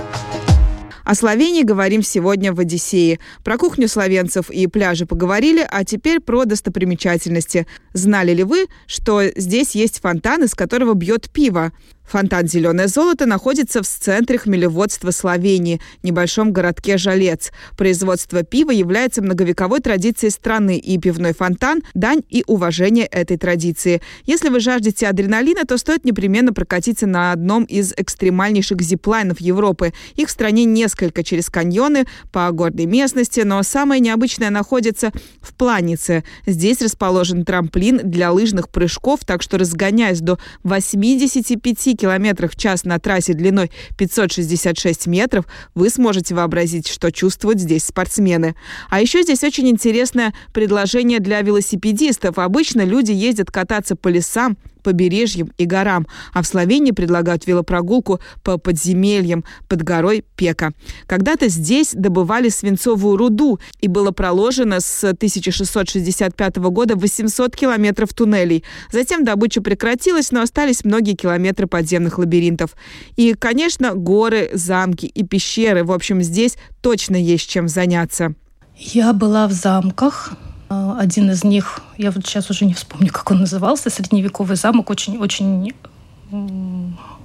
О 1.04 1.14
Словении 1.14 1.62
говорим 1.62 2.02
сегодня 2.02 2.52
в 2.52 2.60
Одиссее. 2.60 3.20
Про 3.44 3.58
кухню 3.58 3.86
словенцев 3.88 4.50
и 4.50 4.66
пляжи 4.66 5.06
поговорили, 5.06 5.64
а 5.70 5.84
теперь 5.84 6.20
про 6.20 6.44
достопримечательности. 6.44 7.66
Знали 7.92 8.32
ли 8.32 8.42
вы, 8.42 8.66
что 8.86 9.22
здесь 9.36 9.74
есть 9.74 10.00
фонтан, 10.00 10.42
из 10.44 10.54
которого 10.54 10.94
бьет 10.94 11.30
пиво? 11.30 11.72
Фонтан 12.06 12.46
«Зеленое 12.46 12.86
золото» 12.88 13.26
находится 13.26 13.82
в 13.82 13.86
центре 13.86 14.38
хмелеводства 14.38 15.10
Словении, 15.10 15.80
небольшом 16.02 16.52
городке 16.52 16.98
Жалец. 16.98 17.50
Производство 17.76 18.42
пива 18.44 18.70
является 18.70 19.22
многовековой 19.22 19.80
традицией 19.80 20.30
страны, 20.30 20.78
и 20.78 20.98
пивной 20.98 21.34
фонтан– 21.34 21.82
дань 21.94 22.22
и 22.28 22.44
уважение 22.46 23.06
этой 23.06 23.36
традиции. 23.36 24.00
Если 24.24 24.48
вы 24.48 24.60
жаждете 24.60 25.08
адреналина, 25.08 25.64
то 25.64 25.76
стоит 25.78 26.04
непременно 26.04 26.52
прокатиться 26.52 27.06
на 27.06 27.32
одном 27.32 27.64
из 27.64 27.92
экстремальнейших 27.96 28.80
зиплайнов 28.80 29.40
Европы. 29.40 29.92
Их 30.14 30.28
в 30.28 30.30
стране 30.30 30.64
несколько 30.64 31.24
через 31.24 31.50
каньоны 31.50 32.06
по 32.32 32.50
горной 32.52 32.86
местности, 32.86 33.40
но 33.40 33.62
самое 33.62 34.00
необычное 34.00 34.50
находится 34.50 35.10
в 35.40 35.54
Планице. 35.54 36.22
Здесь 36.46 36.80
расположен 36.82 37.44
трамплин 37.44 38.00
для 38.04 38.30
лыжных 38.30 38.68
прыжков, 38.68 39.20
так 39.26 39.42
что 39.42 39.58
разгоняясь 39.58 40.20
до 40.20 40.38
85 40.62 41.95
километров 41.96 42.52
в 42.52 42.56
час 42.56 42.84
на 42.84 42.98
трассе 42.98 43.32
длиной 43.32 43.70
566 43.96 45.06
метров, 45.06 45.46
вы 45.74 45.90
сможете 45.90 46.34
вообразить, 46.34 46.88
что 46.88 47.10
чувствуют 47.10 47.60
здесь 47.60 47.84
спортсмены. 47.84 48.54
А 48.90 49.00
еще 49.00 49.22
здесь 49.22 49.42
очень 49.42 49.68
интересное 49.68 50.34
предложение 50.52 51.20
для 51.20 51.40
велосипедистов. 51.40 52.38
Обычно 52.38 52.82
люди 52.82 53.12
ездят 53.12 53.50
кататься 53.50 53.96
по 53.96 54.08
лесам, 54.08 54.56
побережьям 54.86 55.50
и 55.58 55.66
горам, 55.66 56.06
а 56.32 56.42
в 56.42 56.46
Словении 56.46 56.92
предлагают 56.92 57.44
велопрогулку 57.48 58.20
по 58.44 58.56
подземельям 58.56 59.44
под 59.66 59.82
горой 59.82 60.24
Пека. 60.36 60.74
Когда-то 61.08 61.48
здесь 61.48 61.90
добывали 61.92 62.50
свинцовую 62.50 63.16
руду, 63.16 63.58
и 63.80 63.88
было 63.88 64.12
проложено 64.12 64.78
с 64.78 65.02
1665 65.02 66.56
года 66.58 66.94
800 66.94 67.56
километров 67.56 68.14
туннелей. 68.14 68.62
Затем 68.92 69.24
добыча 69.24 69.60
прекратилась, 69.60 70.30
но 70.30 70.42
остались 70.42 70.84
многие 70.84 71.16
километры 71.16 71.66
подземных 71.86 72.18
лабиринтов. 72.18 72.70
И, 73.14 73.34
конечно, 73.34 73.94
горы, 73.94 74.50
замки 74.52 75.06
и 75.06 75.22
пещеры. 75.22 75.84
В 75.84 75.92
общем, 75.92 76.20
здесь 76.20 76.56
точно 76.80 77.16
есть 77.16 77.48
чем 77.48 77.68
заняться. 77.68 78.34
Я 78.76 79.12
была 79.12 79.46
в 79.46 79.52
замках, 79.52 80.32
а, 80.68 80.98
один 80.98 81.30
из 81.30 81.44
них, 81.44 81.80
я 81.96 82.10
вот 82.10 82.26
сейчас 82.26 82.50
уже 82.50 82.64
не 82.64 82.74
вспомню, 82.74 83.12
как 83.12 83.30
он 83.30 83.40
назывался, 83.40 83.88
средневековый 83.88 84.56
замок, 84.56 84.90
очень-очень 84.90 85.74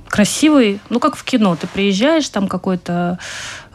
красивый, 0.07 0.79
ну 0.89 0.99
как 0.99 1.15
в 1.15 1.23
кино. 1.23 1.55
Ты 1.55 1.65
приезжаешь, 1.65 2.29
там 2.29 2.47
какой-то 2.47 3.17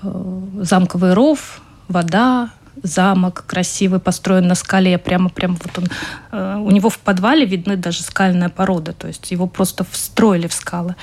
э, 0.02 0.40
замковый 0.62 1.14
ров, 1.14 1.60
вода, 1.88 2.50
замок 2.83 3.45
красивый, 3.47 4.00
построен 4.00 4.47
на 4.47 4.54
скале, 4.54 4.99
прямо 4.99 5.28
прямо 5.28 5.56
вот 5.62 5.78
он. 5.78 5.88
Э, 6.33 6.56
у 6.59 6.71
него 6.71 6.90
в 6.90 6.99
подвале 6.99 7.45
видны 7.45 7.76
даже 7.76 8.02
скальная 8.02 8.49
порода, 8.49 8.92
то 8.92 9.06
есть 9.09 9.30
его 9.30 9.47
просто 9.47 9.85
встроили 9.90 10.47
в 10.47 10.52
скалы. 10.52 10.95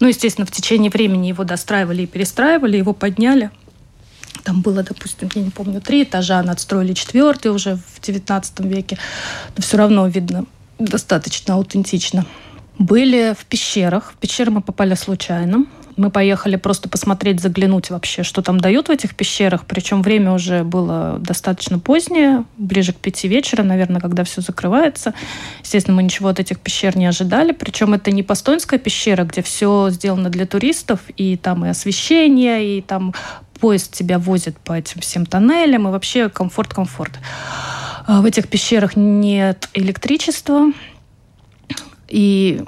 Ну, 0.00 0.08
естественно, 0.08 0.46
в 0.46 0.50
течение 0.50 0.90
времени 0.90 1.28
его 1.28 1.44
достраивали 1.44 2.02
и 2.02 2.06
перестраивали, 2.06 2.76
его 2.76 2.92
подняли– 2.92 3.50
там 4.46 4.60
было, 4.60 4.84
допустим, 4.84 5.28
я 5.34 5.42
не 5.42 5.50
помню, 5.50 5.80
три 5.80 6.04
этажа, 6.04 6.40
надстроили 6.40 6.92
четвертый 6.92 7.48
уже 7.50 7.74
в 7.74 8.00
XIX 8.00 8.68
веке. 8.68 8.96
Но 9.56 9.62
все 9.62 9.76
равно 9.76 10.06
видно 10.06 10.44
достаточно 10.78 11.54
аутентично. 11.54 12.24
Были 12.78 13.34
в 13.36 13.44
пещерах. 13.46 14.12
В 14.12 14.16
пещеры 14.16 14.52
мы 14.52 14.60
попали 14.60 14.94
случайно. 14.94 15.64
Мы 15.96 16.10
поехали 16.10 16.56
просто 16.56 16.88
посмотреть, 16.88 17.40
заглянуть 17.40 17.90
вообще, 17.90 18.22
что 18.22 18.42
там 18.42 18.60
дают 18.60 18.88
в 18.88 18.90
этих 18.90 19.14
пещерах. 19.14 19.64
Причем 19.64 20.02
время 20.02 20.32
уже 20.32 20.62
было 20.62 21.18
достаточно 21.18 21.78
позднее, 21.78 22.44
ближе 22.58 22.92
к 22.92 22.96
пяти 22.96 23.28
вечера, 23.28 23.62
наверное, 23.62 24.00
когда 24.00 24.24
все 24.24 24.42
закрывается. 24.42 25.14
Естественно, 25.62 25.96
мы 25.96 26.02
ничего 26.02 26.28
от 26.28 26.38
этих 26.38 26.60
пещер 26.60 26.96
не 26.98 27.06
ожидали. 27.06 27.52
Причем 27.52 27.94
это 27.94 28.10
не 28.10 28.22
Постонская 28.22 28.78
пещера, 28.78 29.24
где 29.24 29.40
все 29.40 29.88
сделано 29.90 30.28
для 30.28 30.46
туристов, 30.46 31.00
и 31.16 31.36
там 31.36 31.64
и 31.64 31.68
освещение, 31.68 32.78
и 32.78 32.82
там 32.82 33.14
поезд 33.58 33.92
тебя 33.92 34.18
возит 34.18 34.58
по 34.58 34.74
этим 34.74 35.00
всем 35.00 35.24
тоннелям, 35.24 35.88
и 35.88 35.90
вообще 35.90 36.28
комфорт-комфорт. 36.28 37.18
А 38.06 38.20
в 38.20 38.24
этих 38.24 38.48
пещерах 38.48 38.96
нет 38.96 39.68
электричества, 39.74 40.72
и 42.08 42.62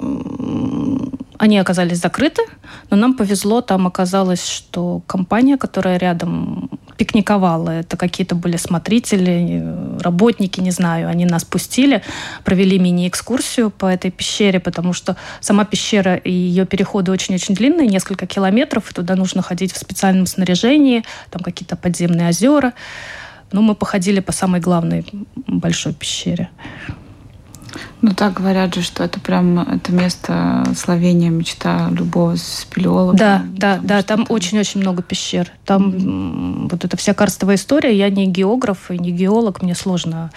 они 1.39 1.57
оказались 1.57 1.99
закрыты, 1.99 2.41
но 2.89 2.97
нам 2.97 3.13
повезло, 3.13 3.61
там 3.61 3.87
оказалось, 3.87 4.45
что 4.45 5.01
компания, 5.07 5.57
которая 5.57 5.97
рядом 5.97 6.69
пикниковала. 6.97 7.69
Это 7.69 7.95
какие-то 7.95 8.35
были 8.35 8.57
смотрители, 8.57 9.63
работники, 10.01 10.59
не 10.59 10.71
знаю. 10.71 11.07
Они 11.07 11.25
нас 11.25 11.45
пустили, 11.45 12.01
провели 12.43 12.77
мини-экскурсию 12.77 13.69
по 13.69 13.85
этой 13.85 14.11
пещере, 14.11 14.59
потому 14.59 14.91
что 14.91 15.15
сама 15.39 15.63
пещера 15.63 16.15
и 16.15 16.29
ее 16.29 16.65
переходы 16.65 17.13
очень-очень 17.13 17.55
длинные, 17.55 17.87
несколько 17.87 18.27
километров. 18.27 18.91
И 18.91 18.93
туда 18.93 19.15
нужно 19.15 19.41
ходить 19.41 19.71
в 19.71 19.77
специальном 19.77 20.25
снаряжении, 20.25 21.05
там 21.29 21.41
какие-то 21.41 21.77
подземные 21.77 22.27
озера. 22.27 22.73
Но 23.53 23.61
мы 23.61 23.75
походили 23.75 24.19
по 24.19 24.33
самой 24.33 24.59
главной 24.59 25.05
большой 25.47 25.93
пещере. 25.93 26.49
Ну 28.01 28.13
так 28.13 28.33
говорят 28.33 28.73
же, 28.75 28.81
что 28.81 29.03
это 29.03 29.19
прям 29.19 29.59
это 29.59 29.91
место 29.91 30.63
словения, 30.75 31.29
мечта 31.29 31.89
любого 31.89 32.35
спелеолога. 32.37 33.17
Да, 33.17 33.43
да, 33.51 33.79
да, 33.83 34.01
там 34.03 34.25
очень-очень 34.29 34.79
много 34.79 35.03
пещер. 35.03 35.51
Там 35.65 35.89
mm-hmm. 35.89 36.69
вот 36.71 36.85
эта 36.85 36.95
вся 36.95 37.13
карстовая 37.13 37.57
история. 37.57 37.97
Я 37.97 38.09
не 38.09 38.25
географ 38.27 38.89
и 38.89 38.97
не 38.97 39.11
геолог, 39.11 39.61
мне 39.61 39.75
сложно 39.75 40.31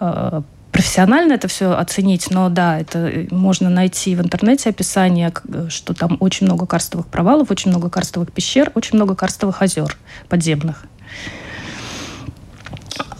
э, 0.00 0.42
профессионально 0.72 1.34
это 1.34 1.46
все 1.46 1.70
оценить, 1.72 2.30
но 2.30 2.48
да, 2.48 2.80
это 2.80 3.26
можно 3.30 3.70
найти 3.70 4.16
в 4.16 4.20
интернете 4.20 4.70
описание, 4.70 5.32
что 5.68 5.94
там 5.94 6.16
очень 6.18 6.46
много 6.46 6.66
карстовых 6.66 7.06
провалов, 7.06 7.52
очень 7.52 7.70
много 7.70 7.90
карстовых 7.90 8.32
пещер, 8.32 8.72
очень 8.74 8.96
много 8.96 9.14
карстовых 9.14 9.62
озер 9.62 9.96
подземных. 10.28 10.84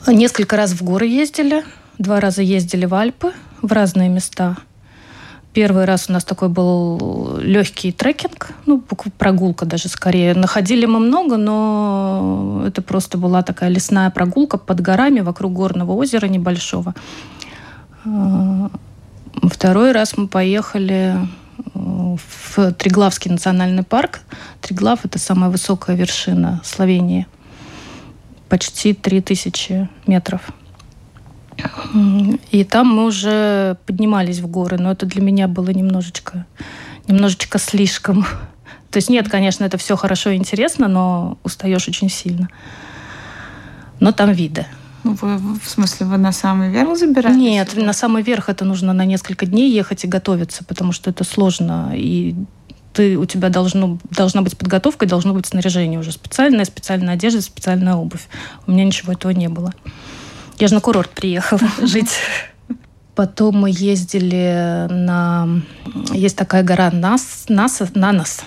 Несколько 0.08 0.56
раз 0.56 0.72
в 0.72 0.82
горы 0.82 1.06
ездили, 1.06 1.64
два 1.98 2.18
раза 2.18 2.42
ездили 2.42 2.84
в 2.84 2.94
Альпы– 2.94 3.32
в 3.62 3.72
разные 3.72 4.08
места. 4.08 4.56
Первый 5.52 5.86
раз 5.86 6.08
у 6.08 6.12
нас 6.12 6.24
такой 6.24 6.48
был 6.48 7.38
легкий 7.40 7.90
трекинг, 7.90 8.52
ну, 8.66 8.80
прогулка 9.16 9.66
даже 9.66 9.88
скорее. 9.88 10.34
Находили 10.34 10.86
мы 10.86 11.00
много, 11.00 11.36
но 11.36 12.62
это 12.66 12.82
просто 12.82 13.18
была 13.18 13.42
такая 13.42 13.70
лесная 13.70 14.10
прогулка 14.10 14.58
под 14.58 14.80
горами 14.80 15.20
вокруг 15.20 15.52
горного 15.52 15.92
озера 15.92 16.26
небольшого. 16.26 16.94
А, 18.04 18.70
второй 19.42 19.92
раз 19.92 20.16
мы 20.16 20.28
поехали 20.28 21.16
э, 21.74 22.16
в 22.54 22.72
Триглавский 22.74 23.30
национальный 23.30 23.82
парк. 23.82 24.20
Триглав– 24.60 25.00
это 25.04 25.18
самая 25.18 25.50
высокая 25.50 25.96
вершина 25.96 26.60
Словении. 26.62 27.26
Почти 28.48 28.92
3000 28.92 29.88
метров. 30.06 30.42
И 32.50 32.64
там 32.64 32.88
мы 32.88 33.06
уже 33.06 33.76
поднимались 33.86 34.40
в 34.40 34.46
горы, 34.46 34.78
но 34.78 34.92
это 34.92 35.06
для 35.06 35.22
меня 35.22 35.48
было 35.48 35.70
немножечко, 35.70 36.46
немножечко 37.06 37.58
слишком. 37.58 38.22
То 38.90 38.98
есть 38.98 39.10
нет, 39.10 39.28
конечно, 39.28 39.64
это 39.64 39.78
все 39.78 39.96
хорошо 39.96 40.30
и 40.30 40.36
интересно, 40.36 40.88
но 40.88 41.38
устаешь 41.44 41.88
очень 41.88 42.10
сильно. 42.10 42.48
Но 44.00 44.12
там 44.12 44.32
виды. 44.32 44.66
Ну, 45.04 45.14
вы, 45.20 45.38
в 45.38 45.68
смысле, 45.68 46.06
вы 46.06 46.18
на 46.18 46.32
самый 46.32 46.70
верх 46.70 46.96
забираетесь? 46.96 47.40
Нет, 47.40 47.76
на 47.76 47.92
самый 47.92 48.22
верх 48.22 48.48
это 48.48 48.64
нужно 48.64 48.92
на 48.92 49.04
несколько 49.04 49.46
дней 49.46 49.70
ехать 49.72 50.04
и 50.04 50.08
готовиться, 50.08 50.64
потому 50.64 50.92
что 50.92 51.10
это 51.10 51.24
сложно. 51.24 51.92
И 51.94 52.34
ты, 52.92 53.16
у 53.16 53.24
тебя 53.24 53.48
должно, 53.48 53.98
должна 54.10 54.42
быть 54.42 54.58
подготовка 54.58 55.06
и 55.06 55.08
должно 55.08 55.32
быть 55.32 55.46
снаряжение 55.46 56.00
уже 56.00 56.12
специальное, 56.12 56.64
специальная 56.64 57.14
одежда, 57.14 57.40
специальная 57.42 57.94
обувь. 57.94 58.28
У 58.66 58.72
меня 58.72 58.84
ничего 58.84 59.12
этого 59.12 59.30
не 59.30 59.48
было. 59.48 59.72
Я 60.58 60.68
же 60.68 60.74
на 60.74 60.80
курорт 60.80 61.10
приехала 61.10 61.60
жить. 61.86 62.10
Потом 63.14 63.60
мы 63.60 63.70
ездили 63.70 64.86
на... 64.90 65.48
Есть 66.12 66.36
такая 66.36 66.62
гора 66.62 66.90
Нас, 66.90 67.46
Нас, 67.48 67.82
Нанос. 67.94 68.42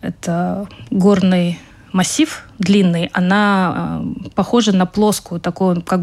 Это 0.00 0.68
горный 0.90 1.58
массив 1.92 2.44
длинный. 2.58 3.10
Она 3.12 4.02
э, 4.02 4.28
похожа 4.34 4.72
на 4.72 4.86
плоскую, 4.86 5.40
такую, 5.40 5.82
как 5.82 6.00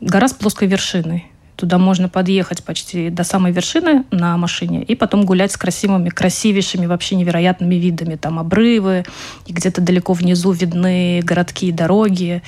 гора 0.00 0.28
с 0.28 0.32
плоской 0.32 0.68
вершиной. 0.68 1.26
Туда 1.56 1.76
можно 1.76 2.08
подъехать 2.08 2.62
почти 2.62 3.10
до 3.10 3.24
самой 3.24 3.52
вершины 3.52 4.04
на 4.12 4.36
машине 4.36 4.84
и 4.84 4.94
потом 4.94 5.24
гулять 5.24 5.50
с 5.50 5.56
красивыми, 5.56 6.08
красивейшими, 6.08 6.86
вообще 6.86 7.16
невероятными 7.16 7.74
видами. 7.74 8.14
Там 8.14 8.38
обрывы, 8.38 9.04
и 9.46 9.52
где-то 9.52 9.80
далеко 9.80 10.12
внизу 10.12 10.52
видны 10.52 11.20
городки 11.24 11.68
и 11.68 11.72
дороги 11.72 12.42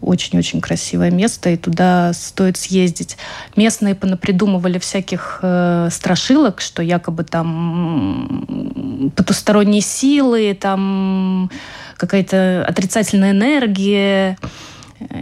очень-очень 0.00 0.60
красивое 0.60 1.10
место, 1.10 1.50
и 1.50 1.56
туда 1.56 2.12
стоит 2.12 2.56
съездить. 2.56 3.16
Местные 3.56 3.94
понапридумывали 3.94 4.78
всяких 4.78 5.40
э, 5.42 5.88
страшилок, 5.90 6.60
что 6.60 6.82
якобы 6.82 7.24
там 7.24 9.10
потусторонние 9.16 9.82
силы, 9.82 10.56
там 10.58 11.50
какая-то 11.96 12.64
отрицательная 12.66 13.32
энергия. 13.32 14.38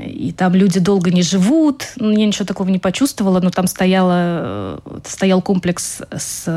и 0.07 0.33
там 0.33 0.55
люди 0.55 0.81
долго 0.81 1.11
не 1.11 1.23
живут. 1.23 1.89
Ну, 1.97 2.11
я 2.11 2.27
ничего 2.27 2.45
такого 2.45 2.69
не 2.69 2.79
почувствовала, 2.79 3.41
но 3.41 3.51
там 3.51 3.67
стояла, 3.67 4.81
стоял 5.05 5.43
комплекс 5.43 6.03
с 6.17 6.49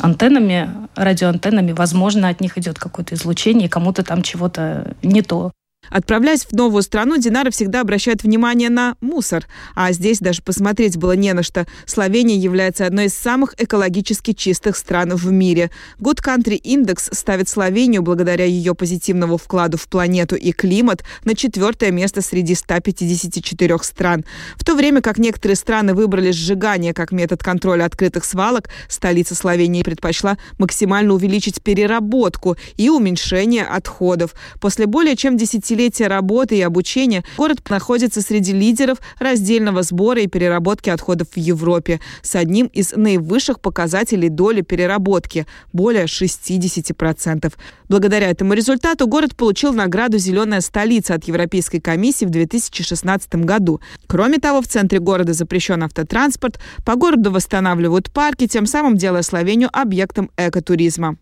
антеннами, 0.00 0.70
радиоантеннами. 0.94 1.72
Возможно, 1.72 2.28
от 2.28 2.40
них 2.40 2.58
идет 2.58 2.78
какое-то 2.78 3.14
излучение, 3.14 3.68
кому-то 3.68 4.02
там 4.02 4.22
чего-то 4.22 4.94
не 5.02 5.22
то. 5.22 5.52
Отправляясь 5.90 6.44
в 6.44 6.52
новую 6.52 6.82
страну, 6.82 7.16
Динара 7.16 7.50
всегда 7.50 7.80
обращает 7.80 8.22
внимание 8.22 8.70
на 8.70 8.96
мусор. 9.00 9.46
А 9.74 9.92
здесь 9.92 10.18
даже 10.18 10.42
посмотреть 10.42 10.96
было 10.96 11.12
не 11.12 11.32
на 11.32 11.42
что. 11.42 11.66
Словения 11.86 12.36
является 12.36 12.86
одной 12.86 13.06
из 13.06 13.14
самых 13.14 13.54
экологически 13.58 14.32
чистых 14.32 14.76
стран 14.76 15.14
в 15.14 15.30
мире. 15.30 15.70
Good 15.98 16.22
Country 16.22 16.60
Index 16.60 17.14
ставит 17.14 17.48
Словению, 17.48 18.02
благодаря 18.02 18.44
ее 18.44 18.74
позитивному 18.74 19.36
вкладу 19.36 19.76
в 19.76 19.88
планету 19.88 20.36
и 20.36 20.52
климат, 20.52 21.04
на 21.24 21.34
четвертое 21.34 21.90
место 21.90 22.22
среди 22.22 22.54
154 22.54 23.78
стран. 23.82 24.24
В 24.56 24.64
то 24.64 24.74
время 24.74 25.00
как 25.00 25.18
некоторые 25.18 25.56
страны 25.56 25.94
выбрали 25.94 26.30
сжигание 26.30 26.94
как 26.94 27.12
метод 27.12 27.42
контроля 27.42 27.84
открытых 27.84 28.24
свалок, 28.24 28.68
столица 28.88 29.34
Словении 29.34 29.82
предпочла 29.82 30.38
максимально 30.58 31.14
увеличить 31.14 31.62
переработку 31.62 32.56
и 32.76 32.88
уменьшение 32.88 33.64
отходов. 33.64 34.34
После 34.60 34.86
более 34.86 35.16
чем 35.16 35.36
10 35.36 35.70
десятилетия 35.76 36.08
работы 36.08 36.56
и 36.56 36.62
обучения 36.62 37.22
город 37.36 37.58
находится 37.68 38.22
среди 38.22 38.52
лидеров 38.52 38.98
раздельного 39.18 39.82
сбора 39.82 40.20
и 40.22 40.26
переработки 40.26 40.90
отходов 40.90 41.28
в 41.34 41.36
Европе 41.36 42.00
с 42.22 42.34
одним 42.34 42.66
из 42.66 42.92
наивысших 42.92 43.60
показателей 43.60 44.28
доли 44.28 44.62
переработки– 44.62 45.46
более 45.72 46.04
60%. 46.04 47.52
Благодаря 47.88 48.30
этому 48.30 48.54
результату 48.54 49.06
город 49.06 49.36
получил 49.36 49.72
награду 49.72 50.18
«Зеленая 50.18 50.60
столица» 50.60 51.14
от 51.14 51.24
Европейской 51.24 51.78
комиссии 51.78 52.24
в 52.24 52.30
2016 52.30 53.34
году. 53.36 53.80
Кроме 54.06 54.38
того, 54.38 54.62
в 54.62 54.66
центре 54.66 54.98
города 54.98 55.32
запрещен 55.32 55.82
автотранспорт, 55.82 56.58
по 56.84 56.96
городу 56.96 57.30
восстанавливают 57.30 58.10
парки, 58.10 58.46
тем 58.46 58.66
самым 58.66 58.96
делая 58.96 59.22
Словению 59.22 59.68
объектом 59.72 60.30
экотуризма. 60.36 61.16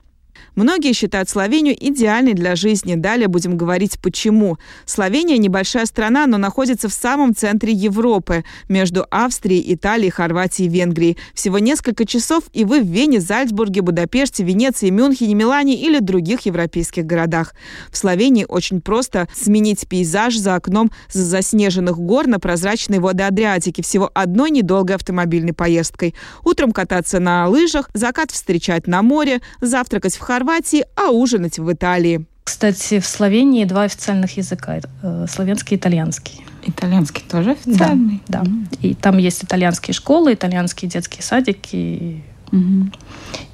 Многие 0.55 0.92
считают 0.92 1.29
Словению 1.29 1.75
идеальной 1.79 2.35
для 2.35 2.57
жизни. 2.57 2.94
Далее 2.94 3.29
будем 3.29 3.57
говорить 3.57 3.99
почему. 4.01 4.59
Словения 4.87 5.38
небольшая 5.38 5.87
страна, 5.87 6.27
но 6.27 6.38
находится 6.38 6.88
в 6.88 6.92
самом 6.92 7.35
центре 7.35 7.73
Европы, 7.73 8.44
между 8.68 9.07
Австрией, 9.11 9.75
Италией, 9.75 10.11
Хорватией 10.11 10.68
и 10.68 10.73
Венгрией. 10.73 11.18
Всего 11.35 11.59
несколько 11.59 12.07
часов, 12.07 12.44
и 12.53 12.64
вы 12.64 12.81
в 12.81 12.87
Вене, 12.87 13.20
Зальцбурге, 13.20 13.83
Будапеште, 13.83 14.44
Венеции, 14.44 14.90
Мюнхене, 14.90 15.35
Милане 15.35 15.75
или 15.75 15.99
других 15.99 16.42
европейских 16.42 17.05
городах. 17.05 17.55
В 17.90 17.97
Словении 17.97 18.47
очень 18.49 18.81
просто 18.81 19.29
сменить 19.35 19.88
пейзаж 19.88 20.37
за 20.37 20.55
окном 20.55 20.90
с 21.09 21.18
заснеженных 21.18 21.99
гор 21.99 22.27
на 22.27 22.38
прозрачные 22.38 23.01
воды 23.01 23.25
Адриатики 23.25 23.83
всего 23.83 24.11
одной 24.14 24.51
недолгой 24.51 24.97
автомобильной 24.97 25.53
поездкой. 25.53 26.14
Утром 26.44 26.73
кататься 26.73 27.20
на 27.20 27.49
лыжах, 27.49 27.90
закат 27.94 28.31
встречать 28.31 28.87
на 28.87 29.03
море, 29.03 29.40
завтракать 29.61 30.16
в 30.16 30.20
Хорватии, 30.24 30.84
а 30.96 31.10
ужинать 31.10 31.58
в 31.58 31.72
Италии. 31.72 32.26
Кстати, 32.44 33.00
в 33.00 33.06
Словении 33.06 33.64
два 33.64 33.84
официальных 33.84 34.37
языка 34.37 34.80
э,– 35.02 35.26
славянский 35.30 35.76
и 35.76 35.80
итальянский. 35.80 36.44
Итальянский 36.66 37.22
тоже 37.28 37.52
официальный? 37.52 38.22
Да, 38.28 38.42
да. 38.42 38.50
Mm-hmm. 38.50 38.78
И 38.82 38.94
там 38.94 39.18
есть 39.18 39.44
итальянские 39.44 39.94
школы, 39.94 40.34
итальянские 40.34 40.90
детские 40.90 41.22
садики. 41.22 42.22
Mm-hmm. 42.50 42.94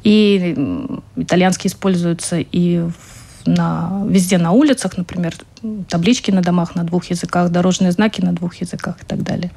И 0.04 0.98
итальянский 1.16 1.68
используется 1.68 2.38
и 2.38 2.84
на, 3.46 4.02
везде 4.06 4.38
на 4.38 4.52
улицах, 4.52 4.96
например, 4.96 5.34
таблички 5.88 6.30
на 6.30 6.42
домах 6.42 6.74
на 6.74 6.84
двух 6.84 7.06
языках, 7.06 7.50
дорожные 7.50 7.92
знаки 7.92 8.20
на 8.20 8.32
двух 8.32 8.56
языках 8.56 8.96
и 9.02 9.06
так 9.06 9.22
далее. 9.22 9.50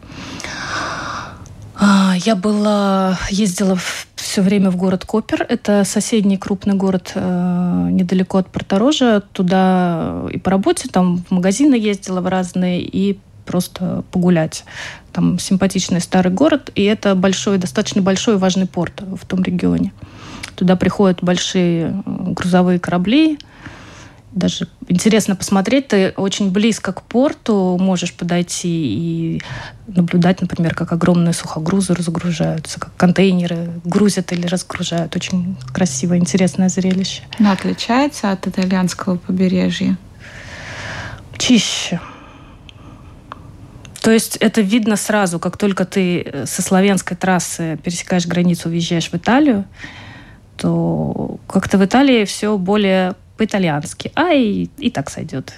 А, 1.75 2.13
я 2.17 2.35
была, 2.35 3.17
ездила 3.29 3.77
все 4.15 4.41
время 4.41 4.69
в 4.69 4.77
город 4.77 5.05
Копер. 5.05 5.45
Это 5.47 5.83
соседний 5.83 6.37
крупный 6.37 6.75
город 6.75 7.11
э, 7.15 7.87
недалеко 7.91 8.39
от 8.39 8.47
Порторожа. 8.47 9.21
Туда 9.31 10.23
и 10.31 10.37
по 10.37 10.51
работе, 10.51 10.89
там 10.89 11.23
в 11.29 11.31
магазины 11.31 11.75
ездила 11.75 12.21
в 12.21 12.27
разные, 12.27 12.81
и 12.81 13.19
просто 13.45 14.03
погулять. 14.11 14.65
Там 15.11 15.37
симпатичный 15.39 16.01
старый 16.01 16.31
город, 16.31 16.71
и 16.75 16.83
это 16.83 17.15
большой, 17.15 17.57
достаточно 17.57 18.01
большой 18.01 18.35
и 18.35 18.37
важный 18.37 18.65
порт 18.65 19.01
в 19.01 19.25
том 19.25 19.43
регионе. 19.43 19.91
Туда 20.55 20.75
приходят 20.75 21.23
большие 21.23 21.87
э, 21.87 22.01
грузовые 22.05 22.79
корабли, 22.79 23.37
даже 24.33 24.67
интересно 24.87 25.35
посмотреть. 25.35 25.89
Ты 25.89 26.13
очень 26.17 26.51
близко 26.51 26.91
к 26.91 27.03
порту 27.03 27.77
можешь 27.79 28.13
подойти 28.13 28.69
и 28.69 29.41
наблюдать, 29.87 30.41
например, 30.41 30.73
как 30.73 30.91
огромные 30.91 31.33
сухогрузы 31.33 31.93
разгружаются, 31.93 32.79
как 32.79 32.95
контейнеры 32.95 33.69
грузят 33.83 34.31
или 34.31 34.47
разгружают. 34.47 35.15
Очень 35.15 35.55
красивое, 35.71 36.17
интересное 36.17 36.69
зрелище. 36.69 37.21
Но 37.39 37.51
отличается 37.51 38.31
от 38.31 38.47
итальянского 38.47 39.17
побережья? 39.17 39.97
Чище. 41.37 41.99
То 44.01 44.11
есть 44.11 44.35
это 44.37 44.59
видно 44.61 44.97
сразу, 44.97 45.39
как 45.39 45.57
только 45.57 45.85
ты 45.85 46.21
э, 46.21 46.45
со 46.45 46.61
славянской 46.61 47.15
трассы 47.15 47.79
пересекаешь 47.83 48.27
границу, 48.27 48.67
уезжаешь 48.67 49.09
в 49.09 49.13
Италию, 49.13 49.63
то 50.57 51.39
как-то 51.47 51.77
в 51.77 51.85
Италии 51.85 52.25
все 52.25 52.57
более 52.57 53.15
по-итальянски, 53.37 54.11
а 54.15 54.33
и, 54.33 54.69
и 54.77 54.89
так 54.89 55.09
сойдет. 55.09 55.53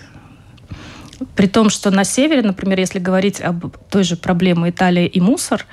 При 1.35 1.47
том, 1.47 1.69
что 1.69 1.91
на 1.91 2.03
севере, 2.03 2.41
например, 2.41 2.79
если 2.79 2.99
говорить 2.99 3.41
об 3.41 3.75
той 3.89 4.03
же 4.03 4.17
проблеме 4.17 4.69
Италии 4.69 5.07
и 5.07 5.21
мусор, 5.21 5.65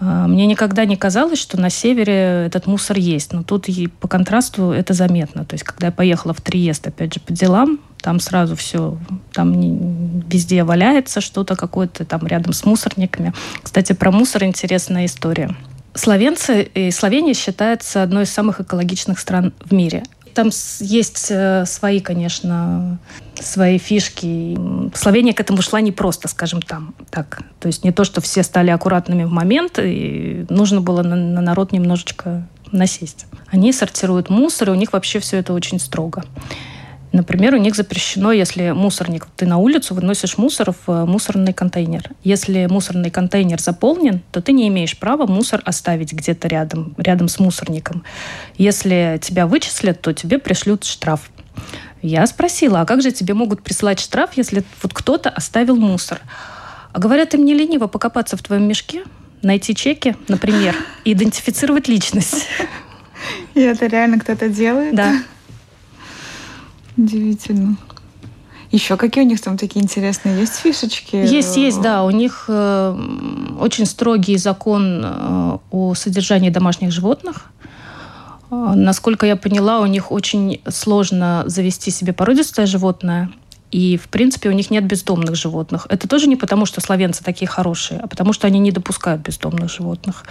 а, 0.00 0.26
мне 0.26 0.46
никогда 0.46 0.86
не 0.86 0.96
казалось, 0.96 1.38
что 1.38 1.60
на 1.60 1.68
севере 1.68 2.46
этот 2.46 2.66
мусор 2.66 2.96
есть. 2.96 3.32
Но 3.32 3.42
тут 3.42 3.68
и 3.68 3.86
по 3.86 4.08
контрасту 4.08 4.70
это 4.70 4.94
заметно. 4.94 5.44
То 5.44 5.54
есть, 5.54 5.64
когда 5.64 5.88
я 5.88 5.92
поехала 5.92 6.32
в 6.32 6.40
Триест, 6.40 6.86
опять 6.86 7.12
же, 7.12 7.20
по 7.20 7.32
делам, 7.32 7.80
там 8.00 8.18
сразу 8.18 8.56
все, 8.56 8.96
там 9.32 10.20
везде 10.28 10.64
валяется 10.64 11.20
что-то 11.20 11.54
какое-то 11.54 12.06
там 12.06 12.26
рядом 12.26 12.54
с 12.54 12.64
мусорниками. 12.64 13.34
Кстати, 13.62 13.92
про 13.92 14.10
мусор 14.10 14.44
интересная 14.44 15.04
история. 15.04 15.54
Словенцы 15.92 16.62
и 16.62 16.90
Словения 16.92 17.34
считается 17.34 18.02
одной 18.02 18.22
из 18.22 18.30
самых 18.30 18.60
экологичных 18.60 19.18
стран 19.18 19.52
в 19.62 19.72
мире. 19.74 20.04
Там 20.34 20.50
есть 20.80 21.26
э, 21.30 21.64
свои, 21.66 22.00
конечно, 22.00 22.98
свои 23.34 23.78
фишки. 23.78 24.58
Словения 24.94 25.32
к 25.32 25.40
этому 25.40 25.62
шла 25.62 25.80
не 25.80 25.92
просто, 25.92 26.28
скажем 26.28 26.62
там, 26.62 26.94
так. 27.10 27.42
То 27.58 27.68
есть 27.68 27.84
не 27.84 27.92
то, 27.92 28.04
что 28.04 28.20
все 28.20 28.42
стали 28.42 28.70
аккуратными 28.70 29.24
в 29.24 29.30
момент, 29.30 29.78
и 29.78 30.46
нужно 30.48 30.80
было 30.80 31.02
на, 31.02 31.16
на 31.16 31.40
народ 31.40 31.72
немножечко 31.72 32.46
насесть. 32.72 33.26
Они 33.48 33.72
сортируют 33.72 34.30
мусор, 34.30 34.70
и 34.70 34.72
у 34.72 34.76
них 34.76 34.92
вообще 34.92 35.18
все 35.18 35.38
это 35.38 35.52
очень 35.52 35.80
строго. 35.80 36.24
Например, 37.12 37.54
у 37.54 37.58
них 37.58 37.74
запрещено, 37.74 38.30
если 38.30 38.70
мусорник, 38.70 39.26
ты 39.36 39.44
на 39.44 39.58
улицу 39.58 39.94
выносишь 39.94 40.38
мусор 40.38 40.72
в 40.72 40.90
э, 40.90 41.04
мусорный 41.06 41.52
контейнер. 41.52 42.10
Если 42.22 42.66
мусорный 42.66 43.10
контейнер 43.10 43.60
заполнен, 43.60 44.22
то 44.30 44.40
ты 44.40 44.52
не 44.52 44.68
имеешь 44.68 44.96
права 44.96 45.26
мусор 45.26 45.60
оставить 45.64 46.12
где-то 46.12 46.46
рядом, 46.46 46.94
рядом 46.98 47.26
с 47.28 47.40
мусорником. 47.40 48.04
Если 48.56 49.18
тебя 49.20 49.48
вычислят, 49.48 50.00
то 50.00 50.12
тебе 50.12 50.38
пришлют 50.38 50.84
штраф. 50.84 51.30
Я 52.00 52.26
спросила, 52.26 52.80
а 52.80 52.86
как 52.86 53.02
же 53.02 53.10
тебе 53.10 53.34
могут 53.34 53.62
прислать 53.62 53.98
штраф, 53.98 54.30
если 54.36 54.62
вот 54.82 54.94
кто-то 54.94 55.30
оставил 55.30 55.76
мусор? 55.76 56.20
А 56.92 56.98
говорят, 57.00 57.34
им 57.34 57.44
не 57.44 57.54
лениво 57.54 57.88
покопаться 57.88 58.36
в 58.36 58.42
твоем 58.42 58.68
мешке, 58.68 59.02
найти 59.42 59.74
чеки, 59.74 60.16
например, 60.28 60.76
и 61.04 61.12
идентифицировать 61.12 61.88
личность. 61.88 62.46
И 63.54 63.60
это 63.60 63.86
реально 63.86 64.18
кто-то 64.18 64.48
делает? 64.48 64.94
Да. 64.94 65.16
Удивительно. 67.00 67.76
Еще 68.70 68.96
какие 68.96 69.24
у 69.24 69.26
них 69.26 69.40
там 69.40 69.56
такие 69.56 69.82
интересные 69.82 70.38
есть 70.38 70.56
фишечки? 70.56 71.16
Есть, 71.16 71.56
есть, 71.56 71.80
да. 71.80 72.04
У 72.04 72.10
них 72.10 72.44
э, 72.48 72.96
очень 73.58 73.86
строгий 73.86 74.36
закон 74.36 75.02
э, 75.02 75.58
о 75.70 75.94
содержании 75.94 76.50
домашних 76.50 76.92
животных. 76.92 77.50
Э, 78.50 78.72
насколько 78.76 79.26
я 79.26 79.36
поняла, 79.36 79.80
у 79.80 79.86
них 79.86 80.12
очень 80.12 80.60
сложно 80.68 81.42
завести 81.46 81.90
себе 81.90 82.12
породистое 82.12 82.66
животное. 82.66 83.30
И, 83.72 83.96
в 83.96 84.08
принципе, 84.08 84.50
у 84.50 84.52
них 84.52 84.70
нет 84.70 84.84
бездомных 84.84 85.36
животных. 85.36 85.86
Это 85.88 86.06
тоже 86.06 86.26
не 86.26 86.36
потому, 86.36 86.66
что 86.66 86.80
словенцы 86.80 87.24
такие 87.24 87.48
хорошие, 87.48 88.00
а 88.00 88.08
потому 88.08 88.32
что 88.32 88.46
они 88.46 88.58
не 88.58 88.72
допускают 88.72 89.22
бездомных 89.22 89.70
животных. 89.70 90.24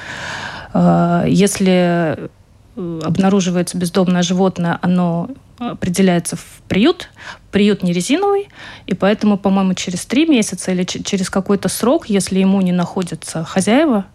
Э, 0.73 1.25
если 1.27 2.29
э, 2.75 2.99
обнаруживается 3.03 3.77
бездомное 3.77 4.21
животное, 4.21 4.77
оно 4.81 5.29
определяется 5.59 6.35
в 6.35 6.61
приют. 6.67 7.09
Приют 7.51 7.83
не 7.83 7.93
резиновый, 7.93 8.49
и 8.87 8.93
поэтому, 8.93 9.37
по-моему, 9.37 9.73
через 9.73 10.05
три 10.05 10.25
месяца 10.25 10.71
или 10.71 10.83
через 10.83 11.29
какой-то 11.29 11.69
срок, 11.69 12.09
если 12.09 12.39
ему 12.39 12.61
не 12.61 12.71
находятся 12.71 13.43
хозяева, 13.43 14.05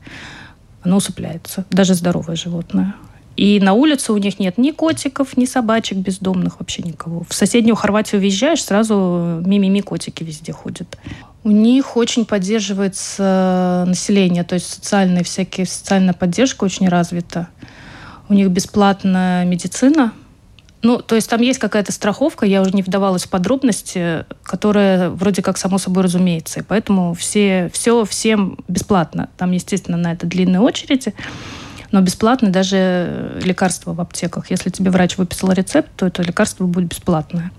оно 0.83 0.97
усыпляется. 0.97 1.65
Даже 1.71 1.95
здоровое 1.95 2.37
животное. 2.37 2.95
И 3.37 3.59
на 3.59 3.73
улице 3.73 4.13
у 4.13 4.17
них 4.17 4.39
нет 4.39 4.59
ни 4.59 4.71
котиков, 4.71 5.37
ни 5.37 5.45
собачек 5.45 5.99
бездомных, 5.99 6.61
вообще 6.61 6.83
никого. 6.83 7.25
В 7.29 7.35
соседнюю 7.35 7.75
Хорватию 7.75 8.21
въезжаешь, 8.21 8.63
сразу 8.63 9.43
мимими 9.45 9.81
котики 9.81 10.23
везде 10.23 10.53
ходят. 10.53 10.97
У 11.43 11.51
них 11.51 11.97
очень 11.97 12.25
поддерживается 12.25 13.85
население, 13.89 14.45
то 14.45 14.55
есть 14.55 14.73
социальные 14.73 15.25
всякие, 15.25 15.67
социальная 15.67 16.15
поддержка 16.15 16.65
очень 16.65 16.89
развита. 16.89 17.49
У 18.29 18.35
них 18.35 18.49
бесплатная 18.51 19.45
медицина. 19.45 20.13
Ну, 20.85 21.01
то 21.01 21.15
есть 21.15 21.31
там 21.31 21.41
есть 21.41 21.59
какая-то 21.59 21.93
страховка, 21.93 22.45
я 22.45 22.61
уже 22.61 22.73
не 22.73 22.83
вдавалась 22.83 23.25
в 23.25 23.31
подробности, 23.31 24.27
которая 24.43 25.09
вроде 25.09 25.41
как 25.41 25.57
само 25.57 25.79
собой 25.79 26.03
разумеется. 26.03 26.61
И 26.61 26.63
поэтому 26.63 27.15
все, 27.15 27.71
все 27.73 28.05
всем 28.05 28.59
бесплатно. 28.69 29.31
Там, 29.39 29.53
естественно, 29.53 29.97
на 29.97 30.13
это 30.13 30.27
длинные 30.27 30.61
очереди 30.61 31.15
но 31.91 32.01
бесплатно 32.01 32.51
даже 32.51 33.41
лекарства 33.45 33.93
в 33.93 34.01
аптеках. 34.01 34.51
Если 34.51 34.69
тебе 34.69 34.91
врач 34.91 35.17
выписал 35.17 35.53
рецепт, 35.53 35.91
то 35.95 36.07
это 36.07 36.23
лекарство 36.23 36.67
будет 36.67 36.89
бесплатное. 36.89 37.53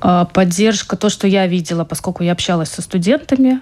А 0.00 0.26
поддержка, 0.26 0.96
то, 0.96 1.08
что 1.08 1.26
я 1.26 1.48
видела, 1.48 1.84
поскольку 1.84 2.22
я 2.22 2.30
общалась 2.30 2.68
со 2.68 2.80
студентами, 2.80 3.58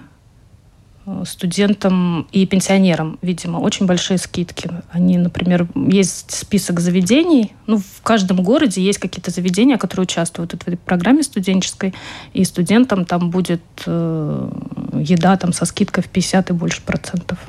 студентам 1.25 2.27
и 2.31 2.45
пенсионерам, 2.45 3.17
видимо, 3.21 3.57
очень 3.59 3.85
большие 3.85 4.17
скидки. 4.17 4.69
Они, 4.91 5.17
например, 5.17 5.67
есть 5.75 6.31
список 6.31 6.79
заведений. 6.79 7.53
Ну, 7.65 7.77
в 7.77 8.01
каждом 8.03 8.43
городе 8.43 8.81
есть 8.81 8.99
какие-то 8.99 9.31
заведения, 9.31 9.77
которые 9.77 10.03
участвуют 10.03 10.51
в 10.51 10.55
этой 10.55 10.77
программе 10.77 11.23
студенческой, 11.23 11.93
и 12.33 12.43
студентам 12.43 13.05
там 13.05 13.29
будет 13.29 13.61
э, 13.85 14.49
еда 14.93 15.37
там 15.37 15.53
со 15.53 15.65
скидкой 15.65 16.03
в 16.03 16.07
50 16.07 16.49
и 16.49 16.53
больше 16.53 16.81
процентов. 16.81 17.39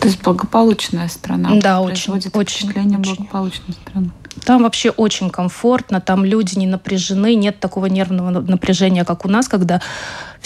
То 0.00 0.08
есть 0.08 0.22
благополучная 0.22 1.08
страна. 1.08 1.50
Да, 1.60 1.80
очень. 1.80 2.12
Очень. 2.12 2.30
Впечатление 2.30 2.98
очень. 2.98 3.16
благополучной 3.16 3.72
страны. 3.72 4.10
Там 4.44 4.62
вообще 4.62 4.90
очень 4.90 5.30
комфортно, 5.30 6.00
там 6.00 6.24
люди 6.24 6.58
не 6.58 6.66
напряжены, 6.66 7.34
нет 7.34 7.58
такого 7.58 7.86
нервного 7.86 8.30
напряжения, 8.30 9.04
как 9.04 9.24
у 9.24 9.28
нас, 9.28 9.48
когда 9.48 9.80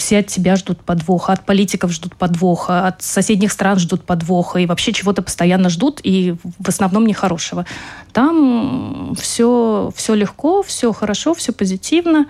все 0.01 0.19
от 0.19 0.27
тебя 0.27 0.55
ждут 0.55 0.79
подвоха, 0.83 1.31
от 1.31 1.45
политиков 1.45 1.91
ждут 1.91 2.15
подвоха, 2.15 2.87
от 2.87 3.03
соседних 3.03 3.51
стран 3.51 3.77
ждут 3.77 4.03
подвоха, 4.03 4.57
и 4.57 4.65
вообще 4.65 4.93
чего-то 4.93 5.21
постоянно 5.21 5.69
ждут, 5.69 6.01
и 6.03 6.35
в 6.57 6.67
основном 6.67 7.05
нехорошего. 7.05 7.67
Там 8.11 9.15
все, 9.19 9.91
все 9.95 10.15
легко, 10.15 10.63
все 10.63 10.91
хорошо, 10.91 11.35
все 11.35 11.53
позитивно, 11.53 12.25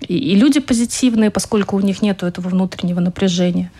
и, 0.00 0.16
и 0.16 0.36
люди 0.36 0.60
позитивные, 0.60 1.30
поскольку 1.30 1.76
у 1.76 1.80
них 1.80 2.00
нет 2.00 2.22
этого 2.22 2.48
внутреннего 2.48 3.00
напряжения. 3.00 3.72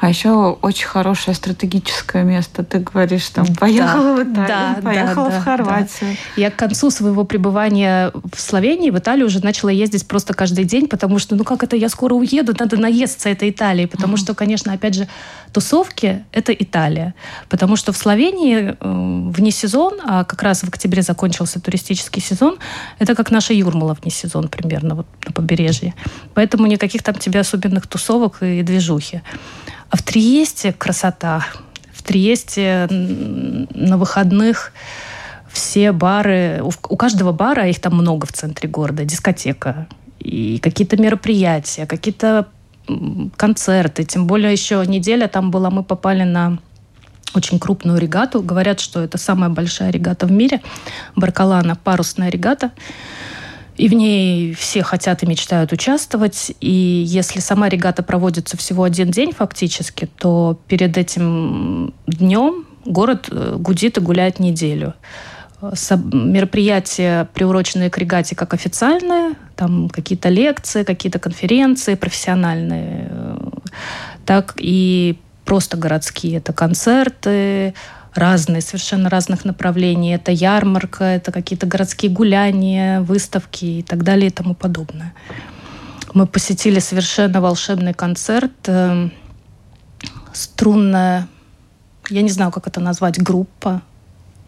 А 0.00 0.08
еще 0.08 0.58
очень 0.62 0.86
хорошее 0.86 1.34
стратегическое 1.34 2.24
место. 2.24 2.64
Ты 2.64 2.78
говоришь, 2.78 3.28
там, 3.28 3.46
поехала 3.54 4.16
да, 4.16 4.24
в 4.24 4.32
Италию, 4.32 4.46
да, 4.48 4.80
поехала 4.82 5.30
да, 5.30 5.40
в 5.40 5.44
Хорватию. 5.44 6.10
Да. 6.10 6.42
Я 6.42 6.50
к 6.50 6.56
концу 6.56 6.90
своего 6.90 7.24
пребывания 7.24 8.12
в 8.32 8.40
Словении, 8.40 8.90
в 8.90 8.98
Италию 8.98 9.26
уже 9.26 9.42
начала 9.42 9.70
ездить 9.70 10.06
просто 10.06 10.34
каждый 10.34 10.64
день, 10.64 10.88
потому 10.88 11.18
что, 11.18 11.36
ну 11.36 11.44
как 11.44 11.62
это, 11.62 11.76
я 11.76 11.88
скоро 11.88 12.14
уеду, 12.14 12.54
надо 12.58 12.76
наесться 12.76 13.28
этой 13.28 13.50
Италии. 13.50 13.86
Потому 13.86 14.16
что, 14.16 14.34
конечно, 14.34 14.72
опять 14.72 14.94
же, 14.94 15.08
тусовки— 15.52 16.24
это 16.32 16.52
Италия. 16.52 17.14
Потому 17.48 17.76
что 17.76 17.92
в 17.92 17.96
Словении 17.96 18.76
э, 18.78 19.30
вне 19.30 19.50
сезон, 19.50 20.00
а 20.04 20.24
как 20.24 20.42
раз 20.42 20.62
в 20.62 20.68
октябре 20.68 21.02
закончился 21.02 21.60
туристический 21.60 22.20
сезон, 22.20 22.58
это 22.98 23.14
как 23.14 23.30
наша 23.30 23.54
Юрмала 23.54 23.96
вне 24.00 24.10
сезон 24.10 24.48
примерно 24.48 24.94
вот 24.96 25.06
на 25.26 25.32
побережье. 25.32 25.94
Поэтому 26.34 26.66
никаких 26.66 27.02
там 27.02 27.14
тебе 27.14 27.40
особенных 27.40 27.86
тусовок 27.86 28.42
и 28.42 28.62
движухи. 28.62 29.22
А 29.94 29.96
в 29.96 30.02
Триесте 30.02 30.72
красота. 30.72 31.46
В 31.92 32.02
Триесте 32.02 32.88
на 32.90 33.96
выходных 33.96 34.72
все 35.52 35.92
бары, 35.92 36.60
у 36.64 36.96
каждого 36.96 37.30
бара, 37.30 37.60
а 37.60 37.66
их 37.68 37.80
там 37.80 37.94
много 37.94 38.26
в 38.26 38.32
центре 38.32 38.68
города, 38.68 39.04
дискотека, 39.04 39.86
и 40.18 40.58
какие-то 40.58 40.96
мероприятия, 40.96 41.86
какие-то 41.86 42.48
концерты. 43.36 44.02
Тем 44.02 44.26
более 44.26 44.50
еще 44.50 44.84
неделя 44.84 45.28
там 45.28 45.52
была, 45.52 45.70
мы 45.70 45.84
попали 45.84 46.24
на 46.24 46.58
очень 47.36 47.60
крупную 47.60 48.00
регату. 48.00 48.42
Говорят, 48.42 48.80
что 48.80 49.00
это 49.00 49.16
самая 49.16 49.50
большая 49.50 49.92
регата 49.92 50.26
в 50.26 50.32
мире. 50.32 50.60
Баркалана, 51.14 51.76
парусная 51.76 52.30
регата. 52.30 52.72
И 53.76 53.88
в 53.88 53.92
ней 53.92 54.54
все 54.54 54.82
хотят 54.82 55.22
и 55.22 55.26
мечтают 55.26 55.72
участвовать. 55.72 56.52
И 56.60 56.70
если 56.70 57.40
сама 57.40 57.68
регата 57.68 58.02
проводится 58.02 58.56
всего 58.56 58.84
один 58.84 59.10
день 59.10 59.32
фактически, 59.32 60.08
то 60.18 60.60
перед 60.68 60.96
этим 60.96 61.92
днем 62.06 62.66
город 62.84 63.28
э, 63.30 63.56
гудит 63.58 63.98
и 63.98 64.00
гуляет 64.00 64.38
неделю. 64.38 64.94
Мероприятия, 65.60 67.26
приуроченные 67.32 67.88
к 67.88 67.96
регате, 67.96 68.36
как 68.36 68.52
официальные, 68.52 69.34
там 69.56 69.88
какие-то 69.88 70.28
лекции, 70.28 70.82
какие-то 70.82 71.18
конференции 71.18 71.94
профессиональные, 71.94 73.08
э, 73.10 73.38
так 74.26 74.54
и 74.58 75.18
просто 75.44 75.76
городские. 75.76 76.38
Это 76.38 76.52
концерты, 76.52 77.74
разные, 78.14 78.60
совершенно 78.60 79.10
разных 79.10 79.44
направлений. 79.44 80.14
Это 80.14 80.32
ярмарка, 80.32 81.04
это 81.04 81.32
какие-то 81.32 81.66
городские 81.66 82.10
гуляния, 82.10 83.00
выставки 83.00 83.64
и 83.64 83.82
так 83.82 84.02
далее 84.02 84.28
и 84.28 84.32
тому 84.32 84.54
подобное. 84.54 85.14
Мы 86.14 86.26
посетили 86.26 86.78
совершенно 86.78 87.40
волшебный 87.40 87.92
концерт. 87.92 88.52
Э, 88.66 89.08
струнная, 90.32 91.28
я 92.08 92.22
не 92.22 92.30
знаю, 92.30 92.52
как 92.52 92.66
это 92.66 92.80
назвать, 92.80 93.20
группа. 93.20 93.82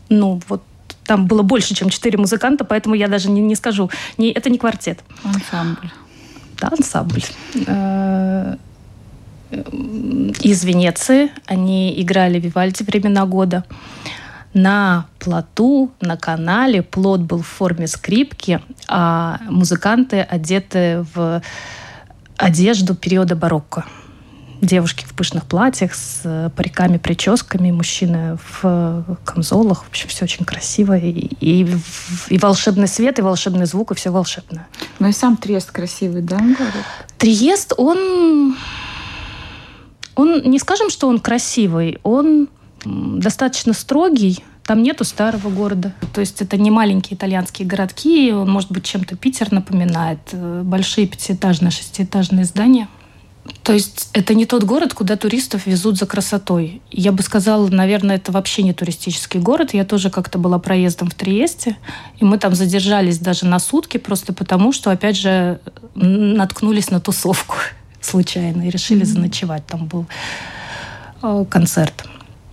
Ну, 0.08 0.40
вот 0.48 0.62
там 1.04 1.26
было 1.26 1.42
больше, 1.42 1.74
чем 1.74 1.88
четыре 1.88 2.18
музыканта, 2.18 2.64
поэтому 2.64 2.94
я 2.94 3.08
даже 3.08 3.30
не, 3.30 3.40
не 3.40 3.54
скажу. 3.56 3.90
Не, 4.16 4.30
это 4.30 4.50
не 4.50 4.58
квартет. 4.58 5.00
Ансамбль. 5.24 5.90
Да, 6.60 6.68
ансамбль. 6.68 7.22
Э, 7.66 8.56
из 9.50 10.64
Венеции. 10.64 11.30
Они 11.46 12.00
играли 12.00 12.38
Вивальди 12.40 12.82
времена 12.82 13.26
года. 13.26 13.64
На 14.54 15.06
плоту, 15.18 15.90
на 16.00 16.16
канале 16.16 16.82
плот 16.82 17.20
был 17.20 17.42
в 17.42 17.46
форме 17.46 17.86
скрипки, 17.86 18.60
а 18.88 19.38
музыканты 19.50 20.20
одеты 20.20 21.04
в 21.14 21.42
одежду 22.38 22.94
периода 22.94 23.36
барокко. 23.36 23.84
Девушки 24.62 25.04
в 25.04 25.12
пышных 25.12 25.44
платьях 25.44 25.94
с 25.94 26.50
париками, 26.56 26.96
прическами, 26.96 27.70
мужчины 27.70 28.38
в 28.60 29.18
камзолах. 29.24 29.84
В 29.84 29.88
общем, 29.88 30.08
все 30.08 30.24
очень 30.24 30.46
красиво. 30.46 30.96
И, 30.96 31.10
и, 31.10 31.68
и 32.28 32.38
волшебный 32.38 32.88
свет, 32.88 33.18
и 33.18 33.22
волшебный 33.22 33.66
звук, 33.66 33.92
и 33.92 33.94
все 33.94 34.08
волшебное. 34.08 34.66
Ну 34.98 35.08
и 35.08 35.12
сам 35.12 35.36
Триест 35.36 35.70
красивый, 35.70 36.22
да, 36.22 36.38
город? 36.38 36.72
Триест, 37.18 37.74
он 37.76 38.56
он, 40.16 40.42
не 40.42 40.58
скажем, 40.58 40.90
что 40.90 41.08
он 41.08 41.20
красивый, 41.20 41.98
он 42.02 42.48
достаточно 42.84 43.72
строгий, 43.72 44.42
там 44.64 44.82
нету 44.82 45.04
старого 45.04 45.48
города. 45.48 45.92
То 46.12 46.20
есть 46.20 46.42
это 46.42 46.56
не 46.56 46.70
маленькие 46.70 47.16
итальянские 47.16 47.68
городки, 47.68 48.32
он, 48.32 48.50
может 48.50 48.72
быть, 48.72 48.84
чем-то 48.84 49.16
Питер 49.16 49.52
напоминает. 49.52 50.18
Э, 50.32 50.62
большие 50.64 51.06
пятиэтажные, 51.06 51.70
шестиэтажные 51.70 52.44
здания. 52.44 52.88
То 53.62 53.72
есть 53.72 54.10
это 54.12 54.34
не 54.34 54.44
тот 54.44 54.64
город, 54.64 54.92
куда 54.92 55.16
туристов 55.16 55.66
везут 55.66 55.98
за 55.98 56.06
красотой. 56.06 56.82
Я 56.90 57.12
бы 57.12 57.22
сказала, 57.22 57.68
наверное, 57.68 58.16
это 58.16 58.32
вообще 58.32 58.64
не 58.64 58.72
туристический 58.72 59.38
город. 59.38 59.72
Я 59.72 59.84
тоже 59.84 60.10
как-то 60.10 60.38
была 60.38 60.58
проездом 60.58 61.10
в 61.10 61.14
Триесте, 61.14 61.76
и 62.18 62.24
мы 62.24 62.38
там 62.38 62.56
задержались 62.56 63.18
даже 63.18 63.46
на 63.46 63.60
сутки, 63.60 63.98
просто 63.98 64.32
потому 64.32 64.72
что, 64.72 64.90
опять 64.90 65.16
же, 65.16 65.60
наткнулись 65.94 66.90
на 66.90 67.00
тусовку 67.00 67.56
случайно 68.06 68.66
и 68.66 68.70
решили 68.70 69.02
mm-hmm. 69.02 69.04
заночевать. 69.04 69.66
Там 69.66 69.86
был 69.86 70.06
э, 71.22 71.44
концерт. 71.48 72.04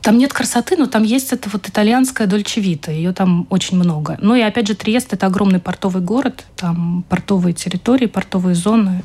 Там 0.04 0.18
нет 0.18 0.34
красоты, 0.34 0.76
но 0.76 0.88
там 0.88 1.04
есть 1.04 1.32
эта 1.32 1.50
вот 1.50 1.70
итальянская 1.70 2.28
дольчевита. 2.28 2.92
Ее 2.92 3.14
там 3.14 3.48
очень 3.50 3.78
много. 3.78 4.18
Ну 4.20 4.36
и 4.36 4.42
опять 4.42 4.68
же, 4.68 4.76
Триест– 4.76 5.08
это 5.14 5.28
огромный 5.28 5.60
портовый 5.60 6.04
город. 6.04 6.44
Там 6.58 7.06
портовые 7.08 7.54
территории, 7.54 8.08
портовые 8.08 8.54
зоны. 8.54 9.02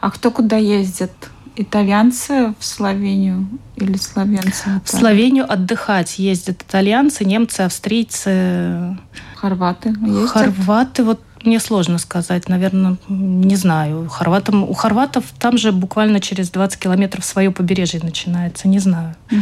А 0.00 0.10
кто 0.10 0.30
куда 0.30 0.58
ездит? 0.58 1.10
Итальянцы 1.56 2.54
в 2.58 2.64
Словению 2.64 3.46
или 3.76 3.96
словенцы? 3.96 4.80
В 4.84 4.90
Словению 4.90 5.50
отдыхать 5.50 6.18
ездят 6.18 6.62
итальянцы, 6.62 7.24
немцы, 7.24 7.60
австрийцы. 7.62 8.98
Хорваты 9.36 9.88
ездят? 9.88 10.30
Хорваты 10.30 11.04
вот 11.04 11.20
мне 11.44 11.60
сложно 11.60 11.98
сказать, 11.98 12.48
наверное, 12.48 12.96
не 13.08 13.56
знаю. 13.56 14.08
Хорватам, 14.08 14.62
у 14.64 14.72
хорватов 14.72 15.24
там 15.38 15.58
же 15.58 15.72
буквально 15.72 16.20
через 16.20 16.50
20 16.50 16.78
километров 16.78 17.24
свое 17.24 17.50
побережье 17.50 18.00
начинается, 18.02 18.68
не 18.68 18.78
знаю. 18.78 19.14
Угу. 19.30 19.40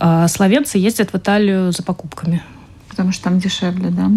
А 0.00 0.28
словенцы 0.28 0.78
ездят 0.78 1.12
в 1.12 1.16
Италию 1.16 1.72
за 1.72 1.82
покупками. 1.82 2.42
Потому 2.88 3.12
что 3.12 3.24
там 3.24 3.38
дешевле, 3.38 3.90
да? 3.90 4.10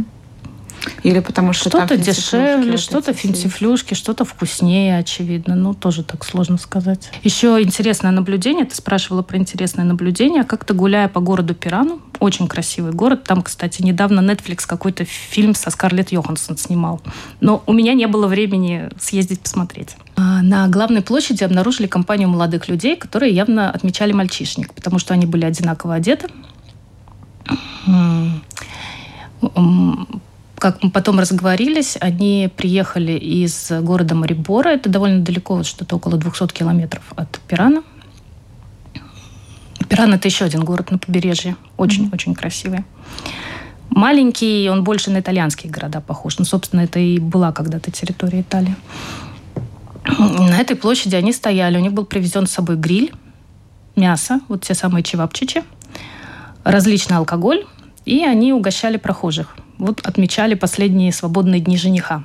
Или 1.03 1.19
потому 1.19 1.53
что 1.53 1.69
что-то 1.69 1.97
дешевле, 1.97 2.77
что-то 2.77 3.13
финтифлюшки, 3.13 3.93
что-то 3.93 4.25
вкуснее, 4.25 4.97
очевидно. 4.97 5.55
Ну, 5.55 5.73
тоже 5.73 6.03
так 6.03 6.23
сложно 6.25 6.57
сказать. 6.57 7.09
Еще 7.23 7.61
интересное 7.61 8.11
наблюдение. 8.11 8.65
Ты 8.65 8.75
спрашивала 8.75 9.21
про 9.21 9.37
интересное 9.37 9.85
наблюдение. 9.85 10.43
Как-то 10.43 10.73
гуляя 10.73 11.07
по 11.07 11.19
городу 11.19 11.55
Пирану, 11.55 12.01
очень 12.19 12.47
красивый 12.47 12.91
город. 12.91 13.23
Там, 13.23 13.41
кстати, 13.41 13.81
недавно 13.81 14.19
Netflix 14.19 14.65
какой-то 14.67 15.05
фильм 15.05 15.55
со 15.55 15.69
Скарлетт 15.69 16.11
Йоханссон 16.11 16.57
снимал. 16.57 17.01
Но 17.41 17.63
у 17.65 17.73
меня 17.73 17.93
не 17.93 18.07
было 18.07 18.27
времени 18.27 18.89
съездить 18.99 19.41
посмотреть. 19.41 19.95
А, 20.15 20.41
на 20.41 20.67
главной 20.67 21.01
площади 21.01 21.43
обнаружили 21.43 21.87
компанию 21.87 22.29
молодых 22.29 22.67
людей, 22.67 22.95
которые 22.95 23.33
явно 23.33 23.69
отмечали 23.69 24.13
мальчишник, 24.13 24.73
потому 24.73 24.99
что 24.99 25.13
они 25.13 25.25
были 25.25 25.45
одинаково 25.45 25.95
одеты 25.95 26.27
как 30.65 30.81
мы 30.81 30.89
потом 30.89 31.19
разговорились, 31.19 31.95
они 32.01 32.49
приехали 32.57 33.11
из 33.11 33.71
города 33.81 34.15
Марибора. 34.15 34.69
Это 34.69 34.89
довольно 34.89 35.21
далеко, 35.21 35.57
вот 35.57 35.67
что-то 35.67 35.97
около 35.97 36.17
200 36.17 36.47
километров 36.47 37.03
от 37.15 37.39
Пирана. 37.47 37.83
Пиран– 39.87 40.11
это 40.15 40.27
еще 40.27 40.43
один 40.43 40.63
город 40.63 40.89
на 40.89 40.97
побережье. 40.97 41.55
Очень-очень 41.77 42.31
mm-hmm. 42.31 42.35
красивый. 42.35 42.83
Маленький, 43.91 44.67
он 44.71 44.83
больше 44.83 45.11
на 45.11 45.19
итальянские 45.19 45.71
города 45.71 46.01
похож. 46.01 46.39
Ну, 46.39 46.45
собственно, 46.45 46.81
это 46.81 46.97
и 46.97 47.19
была 47.19 47.51
когда-то 47.51 47.91
территория 47.91 48.41
Италии. 48.41 48.75
На 50.17 50.57
этой 50.57 50.75
площади 50.75 51.13
они 51.13 51.31
стояли. 51.31 51.77
У 51.77 51.81
них 51.81 51.93
был 51.93 52.05
привезен 52.05 52.47
с 52.47 52.51
собой 52.53 52.75
гриль, 52.75 53.13
мясо, 53.95 54.39
вот 54.47 54.63
те 54.63 54.73
самые 54.73 55.03
чевапчичи, 55.03 55.63
различный 56.63 57.17
алкоголь, 57.17 57.65
и 58.05 58.23
они 58.23 58.53
угощали 58.53 58.97
прохожих. 58.97 59.55
Вот 59.77 59.99
отмечали 60.05 60.53
последние 60.53 61.11
свободные 61.11 61.59
дни 61.59 61.77
жениха. 61.77 62.23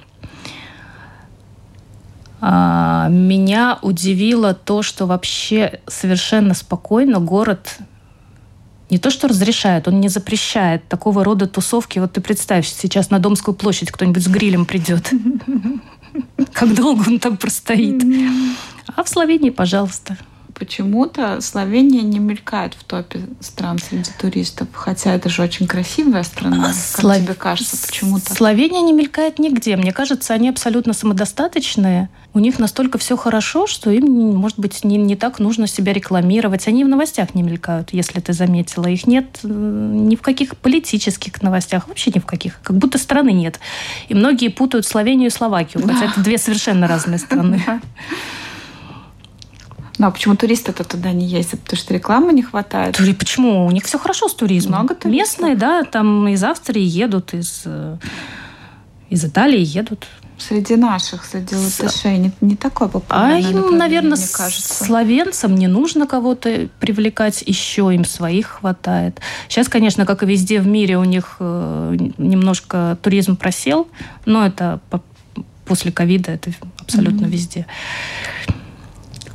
А, 2.41 3.09
меня 3.09 3.79
удивило 3.83 4.55
то, 4.55 4.83
что 4.83 5.07
вообще 5.07 5.81
совершенно 5.87 6.55
спокойно 6.55 7.19
город 7.19 7.79
не 8.89 8.99
то 8.99 9.11
что 9.11 9.29
разрешает, 9.29 9.87
он 9.87 10.01
не 10.01 10.09
запрещает 10.09 10.89
такого 10.89 11.23
рода 11.23 11.47
тусовки. 11.47 12.01
Вот 12.01 12.13
ты 12.13 12.21
представь, 12.21 12.67
сейчас 12.67 13.11
на 13.11 13.21
Домскую 13.21 13.55
площадь 13.55 13.93
кто-нибудь 13.93 14.25
с 14.25 14.27
грилем 14.27 14.67
придет. 14.67 15.13
Как 16.53 16.75
долго 16.75 17.05
он 17.07 17.21
там 17.21 17.37
простоит. 17.37 18.03
А 18.97 19.05
в 19.05 19.09
Словении, 19.09 19.51
пожалуйста 19.51 20.17
почему-то 20.55 21.41
Словения 21.41 22.03
не 22.03 22.19
мелькает 22.19 22.75
в 22.75 22.85
топе 22.85 23.21
стран 23.41 23.79
среди 23.79 24.11
туристов, 24.19 24.69
хотя 24.73 25.15
это 25.15 25.29
же 25.29 25.43
очень 25.43 25.67
красивая 25.67 26.23
страна. 26.23 26.71
А, 26.71 26.73
Слов... 26.73 27.15
Как 27.15 27.25
тебе 27.25 27.35
кажется, 27.35 27.77
почему-то? 27.87 28.35
Словения 28.35 28.81
не 28.83 28.93
мелькает 28.93 29.39
нигде. 29.39 29.77
Мне 29.77 29.93
кажется, 29.93 30.35
они 30.35 30.49
абсолютно 30.49 30.93
самодостаточные. 30.93 32.09
У 32.33 32.39
них 32.39 32.59
настолько 32.59 32.99
все 32.99 33.17
хорошо, 33.17 33.67
что 33.67 33.91
им, 33.91 34.37
может 34.37 34.59
быть, 34.59 34.85
не, 34.85 34.97
не 34.97 35.17
так 35.17 35.39
нужно 35.39 35.67
себя 35.67 35.93
рекламировать. 35.93 36.69
Они 36.69 36.85
в 36.85 36.89
новостях 36.89 37.35
не 37.35 37.43
мелькают, 37.43 37.93
если 37.93 38.21
ты 38.21 38.33
заметила. 38.33 38.87
Их 38.87 39.07
нет 39.07 39.41
ни 39.43 40.15
в 40.17 40.23
каких 40.23 40.57
политических 40.57 41.43
новостях, 41.43 41.89
вообще 41.89 42.13
ни 42.15 42.19
в 42.19 42.27
каких. 42.27 42.61
Как 42.63 42.77
будто 42.77 42.99
страны 42.99 43.33
нет. 43.33 43.59
И 44.09 44.15
многие 44.15 44.49
путают 44.49 44.87
Словению 44.87 45.29
и 45.29 45.33
Словакию, 45.33 45.87
хотя 45.87 46.07
это 46.07 46.21
две 46.21 46.39
совершенно 46.39 46.87
разные 46.87 47.19
страны. 47.19 47.63
Ну, 50.01 50.07
а 50.07 50.11
почему 50.11 50.35
туристы-то 50.35 50.83
туда 50.83 51.13
не 51.13 51.27
ездят? 51.27 51.61
Потому 51.61 51.79
что 51.79 51.93
рекламы 51.93 52.33
не 52.33 52.41
хватает. 52.43 52.97
Тури, 52.97 53.13
почему? 53.13 53.67
У 53.67 53.71
них 53.71 53.85
все 53.85 53.99
хорошо 53.99 54.31
с 54.31 54.35
туризмом. 54.35 54.79
Много 54.79 54.95
туристов? 54.95 55.13
Местные, 55.13 55.57
да, 55.57 55.83
там 55.83 56.27
из 56.29 56.43
Австрии 56.43 56.83
едут, 56.83 57.35
из, 57.35 57.65
э, 57.67 57.99
из 59.11 59.23
Италии 59.27 59.61
едут. 59.61 60.07
Среди 60.39 60.77
наших, 60.77 61.27
среди 61.27 61.55
латышей, 61.55 62.17
не, 62.17 62.33
не 62.41 62.57
такое 62.57 62.89
популярное 62.89 63.37
А 63.37 63.41
им, 63.41 63.77
наверное, 63.77 64.17
мне 64.17 64.27
кажется. 64.33 64.85
словенцам 64.85 65.55
не 65.55 65.67
нужно 65.67 66.07
кого-то 66.07 66.71
привлекать, 66.81 67.45
еще 67.47 67.95
им 67.95 68.07
своих 68.07 68.47
хватает. 68.47 69.21
Сейчас, 69.51 69.69
конечно, 69.69 70.07
как 70.07 70.23
и 70.23 70.27
везде 70.27 70.61
в 70.61 70.67
мире, 70.67 70.97
у 70.97 71.05
них 71.05 71.37
э, 71.41 71.97
немножко 72.17 72.97
туризм 73.03 73.37
просел, 73.37 73.87
но 74.25 74.47
это 74.47 74.81
после 75.67 75.93
ковида 75.93 76.33
это 76.33 76.53
абсолютно 76.81 77.27
mm-hmm. 77.27 77.31
везде. 77.31 77.67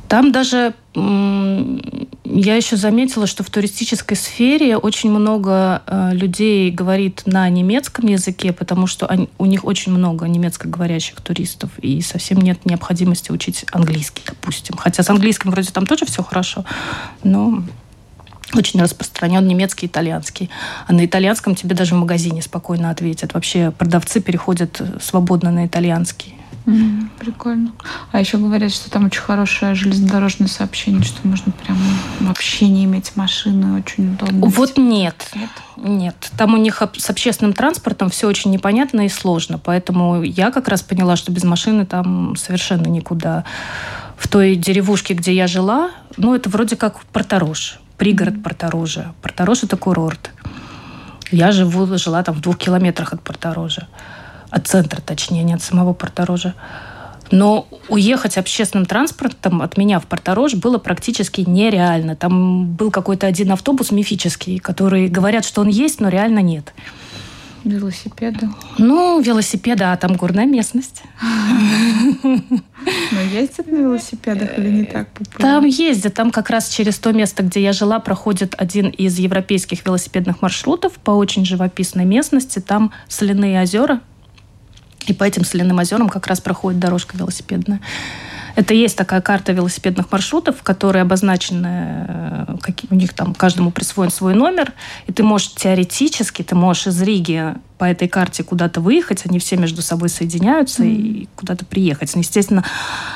Там 0.08 0.32
даже 0.32 0.74
я 0.94 2.56
еще 2.56 2.76
заметила, 2.76 3.26
что 3.26 3.42
в 3.42 3.50
туристической 3.50 4.16
сфере 4.16 4.76
очень 4.76 5.10
много 5.10 5.82
э, 5.86 6.10
людей 6.12 6.70
говорит 6.70 7.22
на 7.24 7.48
немецком 7.48 8.06
языке, 8.06 8.52
потому 8.52 8.86
что 8.86 9.28
у 9.38 9.46
них 9.46 9.64
очень 9.64 9.92
много 9.92 10.26
немецкоговорящих 10.26 11.20
туристов, 11.20 11.70
и 11.78 12.00
совсем 12.00 12.40
нет 12.40 12.66
необходимости 12.66 13.30
учить 13.30 13.64
английский, 13.72 14.22
допустим. 14.26 14.76
Хотя 14.76 15.02
с 15.02 15.10
английским 15.10 15.50
вроде 15.50 15.70
там 15.70 15.86
тоже 15.86 16.04
все 16.06 16.22
хорошо, 16.22 16.64
но 17.22 17.62
очень 18.54 18.80
распространен 18.80 19.46
немецкий, 19.46 19.86
итальянский. 19.86 20.50
А 20.86 20.92
на 20.92 21.04
итальянском 21.04 21.54
тебе 21.54 21.74
даже 21.74 21.94
в 21.94 21.98
магазине 21.98 22.42
спокойно 22.42 22.90
ответят. 22.90 23.34
Вообще 23.34 23.70
продавцы 23.70 24.20
переходят 24.20 24.80
свободно 25.00 25.50
на 25.50 25.66
итальянский. 25.66 26.34
Mm, 26.66 27.10
прикольно. 27.20 27.70
А 28.10 28.18
еще 28.18 28.38
говорят, 28.38 28.72
что 28.72 28.90
там 28.90 29.06
очень 29.06 29.20
хорошее 29.20 29.76
железнодорожное 29.76 30.48
сообщение, 30.48 31.04
что 31.04 31.26
можно 31.26 31.52
прям 31.52 31.78
вообще 32.20 32.68
не 32.68 32.84
иметь 32.84 33.14
машины, 33.14 33.78
очень 33.78 34.14
удобно. 34.14 34.48
Вот 34.48 34.76
нет. 34.76 35.30
Нет? 35.34 35.50
Нет. 35.76 36.30
Там 36.36 36.54
у 36.54 36.56
них 36.56 36.82
с 36.96 37.08
общественным 37.08 37.52
транспортом 37.52 38.10
все 38.10 38.26
очень 38.26 38.50
непонятно 38.50 39.06
и 39.06 39.08
сложно. 39.08 39.58
Поэтому 39.58 40.22
я 40.22 40.50
как 40.50 40.66
раз 40.66 40.82
поняла, 40.82 41.14
что 41.14 41.30
без 41.30 41.44
машины 41.44 41.86
там 41.86 42.34
совершенно 42.34 42.88
никуда. 42.88 43.44
В 44.18 44.26
той 44.26 44.56
деревушке, 44.56 45.14
где 45.14 45.32
я 45.32 45.46
жила, 45.46 45.90
ну, 46.16 46.34
это 46.34 46.48
вроде 46.48 46.74
как 46.74 46.98
Порторож, 47.12 47.78
пригород. 47.96 48.42
Порторожа. 48.42 49.14
Порторож– 49.22 49.62
это 49.62 49.76
курорт. 49.76 50.30
Я 51.30 51.52
живу, 51.52 51.86
жила 51.96 52.22
там 52.24 52.34
в 52.34 52.40
двух 52.40 52.58
километрах 52.58 53.12
от 53.12 53.20
Порторожа 53.22 53.86
от 54.56 54.66
центра, 54.66 55.00
точнее, 55.00 55.42
не 55.44 55.52
от 55.54 55.62
самого 55.62 55.92
Порторожа. 55.92 56.54
Но 57.30 57.66
уехать 57.88 58.38
общественным 58.38 58.86
транспортом 58.86 59.60
от 59.60 59.76
меня 59.76 59.98
в 60.00 60.06
Порторож 60.06 60.54
было 60.54 60.78
практически 60.78 61.42
нереально. 61.42 62.16
Там 62.16 62.66
был 62.66 62.90
какой-то 62.90 63.26
один 63.26 63.52
автобус 63.52 63.90
мифический, 63.90 64.58
который 64.58 65.08
говорят, 65.08 65.44
что 65.44 65.60
он 65.60 65.68
есть, 65.68 66.00
но 66.00 66.08
реально 66.08 66.38
нет. 66.38 66.72
Велосипеды? 67.64 68.48
Ну, 68.78 69.20
велосипеды, 69.20 69.84
а 69.84 69.96
там 69.96 70.14
горная 70.14 70.46
местность. 70.46 71.02
Но 72.22 73.20
ездят 73.20 73.66
на 73.66 73.76
велосипедах 73.76 74.56
или 74.56 74.70
не 74.70 74.84
так 74.84 75.08
популярно? 75.08 75.60
Там 75.60 75.64
ездят. 75.64 76.14
Там 76.14 76.30
как 76.30 76.48
раз 76.48 76.68
через 76.68 76.96
то 76.98 77.12
место, 77.12 77.42
где 77.42 77.60
я 77.60 77.72
жила, 77.72 77.98
проходит 77.98 78.54
один 78.56 78.88
из 78.90 79.18
европейских 79.18 79.84
велосипедных 79.84 80.42
маршрутов 80.42 80.92
по 80.92 81.10
очень 81.10 81.44
живописной 81.44 82.04
местности. 82.04 82.60
Там 82.60 82.92
соляные 83.08 83.60
озера, 83.60 84.00
и 85.06 85.12
по 85.12 85.24
этим 85.24 85.44
соляным 85.44 85.78
озерам 85.78 86.08
как 86.08 86.26
раз 86.26 86.40
проходит 86.40 86.80
дорожка 86.80 87.16
велосипедная. 87.16 87.80
Это 88.56 88.72
есть 88.72 88.96
такая 88.96 89.20
карта 89.20 89.52
велосипедных 89.52 90.10
маршрутов, 90.10 90.62
которые 90.62 91.02
обозначены, 91.02 92.06
э, 92.08 92.56
какие, 92.62 92.90
у 92.90 92.94
них 92.94 93.12
там 93.12 93.34
каждому 93.34 93.70
присвоен 93.70 94.10
свой 94.10 94.34
номер, 94.34 94.72
и 95.06 95.12
ты 95.12 95.22
можешь 95.22 95.52
теоретически, 95.54 96.42
ты 96.42 96.54
можешь 96.54 96.86
из 96.86 97.00
Риги 97.02 97.54
по 97.76 97.84
этой 97.84 98.08
карте 98.08 98.42
куда-то 98.42 98.80
выехать, 98.80 99.26
они 99.26 99.38
все 99.38 99.58
между 99.58 99.82
собой 99.82 100.08
соединяются 100.08 100.84
mm-hmm. 100.84 100.94
и 100.94 101.28
куда-то 101.36 101.66
приехать. 101.66 102.10
Ну, 102.14 102.22
естественно, 102.22 102.64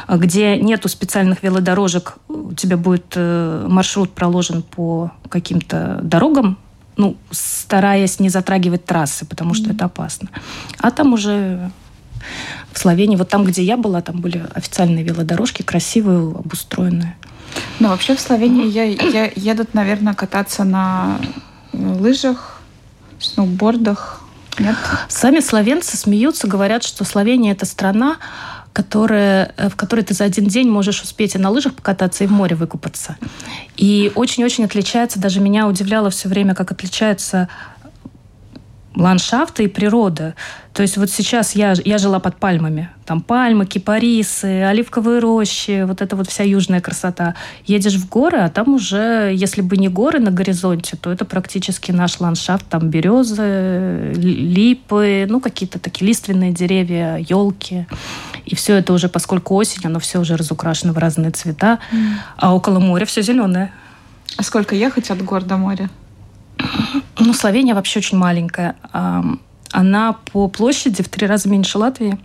где 0.07 0.59
нету 0.59 0.90
специальных 0.90 1.42
велодорожек, 1.42 2.18
у 2.29 2.53
тебя 2.53 2.76
будет 2.76 3.14
э, 3.16 3.66
маршрут 3.66 4.12
проложен 4.12 4.62
по 4.62 5.11
каким-то 5.31 6.00
дорогам, 6.03 6.59
ну, 6.98 7.16
стараясь 7.31 8.20
не 8.20 8.29
затрагивать 8.29 8.85
трассы, 8.85 9.24
потому 9.24 9.55
что 9.55 9.70
mm-hmm. 9.70 9.74
это 9.74 9.85
опасно. 9.87 10.29
А 10.79 10.90
там 10.90 11.14
уже 11.14 11.70
в 12.72 12.78
Словении, 12.78 13.16
вот 13.16 13.28
там, 13.28 13.44
где 13.44 13.62
я 13.62 13.76
была, 13.76 14.00
там 14.00 14.20
были 14.20 14.44
официальные 14.54 15.04
велодорожки, 15.04 15.62
красивые, 15.62 16.18
обустроенные. 16.18 17.16
Ну, 17.78 17.88
вообще 17.88 18.14
в 18.14 18.20
Словении 18.20 18.66
я, 18.66 18.85
я 18.85 19.30
едут, 19.35 19.74
наверное, 19.74 20.14
кататься 20.14 20.64
на 20.64 21.18
лыжах, 21.72 22.61
сноубордах. 23.18 24.20
Нет? 24.59 24.76
Сами 25.09 25.40
словенцы 25.40 25.96
смеются, 25.96 26.46
говорят, 26.46 26.83
что 26.85 27.04
Словения 27.04 27.52
это 27.52 27.66
страна, 27.66 28.16
которая, 28.72 29.52
э, 29.56 29.68
в 29.68 29.76
которой 29.76 30.02
ты 30.02 30.14
за 30.14 30.24
один 30.24 30.46
день 30.46 30.68
можешь 30.68 31.02
успеть 31.02 31.35
и 31.35 31.38
на 31.38 31.50
лыжах 31.50 31.74
покататься, 31.74 32.24
и 32.24 32.26
в 32.26 32.33
море 32.33 32.56
выкупаться. 32.56 33.16
И 33.76 34.12
очень-очень 34.14 34.64
отличается, 34.64 35.18
даже 35.18 35.40
меня 35.40 35.66
удивляло 35.66 36.11
все 36.11 36.28
время, 36.28 36.54
как 36.54 36.70
отличается 36.72 37.48
ландшафта 38.95 39.62
и 39.62 39.68
природа. 39.68 40.34
То 40.72 40.82
есть 40.82 40.97
вот 40.97 41.11
сейчас 41.11 41.55
я, 41.55 41.74
я 41.84 41.99
жила 41.99 42.20
под 42.20 42.36
пальмами. 42.36 42.91
Там 43.05 43.20
пальмы, 43.20 43.66
кипарисы, 43.66 44.62
оливковые 44.62 45.18
рощи, 45.18 45.84
вот 45.84 46.01
это 46.01 46.16
вот 46.16 46.28
вся 46.28 46.45
южная 46.45 46.80
красота. 46.80 47.34
Едешь 47.66 47.97
в 47.97 48.09
горы, 48.09 48.38
а 48.38 48.49
там 48.49 48.74
уже, 48.74 49.32
если 49.34 49.62
бы 49.62 49.76
не 49.76 49.88
горы 49.88 50.20
на 50.20 50.30
горизонте, 50.30 50.97
то 50.97 51.11
это 51.11 51.24
практически 51.24 51.93
наш 51.93 52.20
ландшафт. 52.20 52.66
Там 52.68 52.88
березы, 52.88 54.12
липы, 54.14 55.26
ну 55.28 55.41
какие-то 55.41 55.78
такие 55.78 56.07
лиственные 56.07 56.53
деревья, 56.53 57.16
елки. 57.16 57.86
И 58.45 58.55
все 58.55 58.76
это 58.76 58.93
уже, 58.93 59.09
поскольку 59.09 59.55
осень, 59.55 59.82
оно 59.84 59.99
все 59.99 60.20
уже 60.20 60.36
разукрашено 60.36 60.93
в 60.93 60.99
разные 60.99 61.30
цвета. 61.30 61.78
Mm. 61.93 62.12
А 62.36 62.55
около 62.55 62.78
моря 62.78 63.07
все 63.07 63.22
зеленое. 63.22 63.72
А 64.36 64.43
сколько 64.43 64.74
ехать 64.74 65.11
от 65.11 65.22
гор 65.22 65.43
до 65.43 65.57
моря? 65.57 65.91
Ну, 67.20 67.34
Словения 67.34 67.74
вообще 67.74 68.00
очень 68.00 68.18
маленькая. 68.18 68.76
Она 69.72 70.16
по 70.32 70.48
площади 70.48 71.02
в 71.02 71.08
три 71.08 71.26
раза 71.26 71.48
меньше 71.48 71.78
Латвии. 71.78 72.18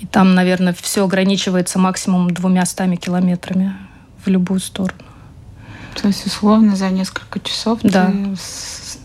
И 0.00 0.06
там, 0.06 0.34
наверное, 0.34 0.74
все 0.80 1.04
ограничивается 1.04 1.78
максимум 1.78 2.30
двумя 2.30 2.66
стами 2.66 2.96
километрами 2.96 3.76
в 4.24 4.28
любую 4.28 4.58
сторону. 4.58 4.98
То 5.94 6.08
есть, 6.08 6.26
условно, 6.26 6.74
за 6.74 6.90
несколько 6.90 7.38
часов 7.38 7.80
да. 7.82 8.06
ты 8.06 8.16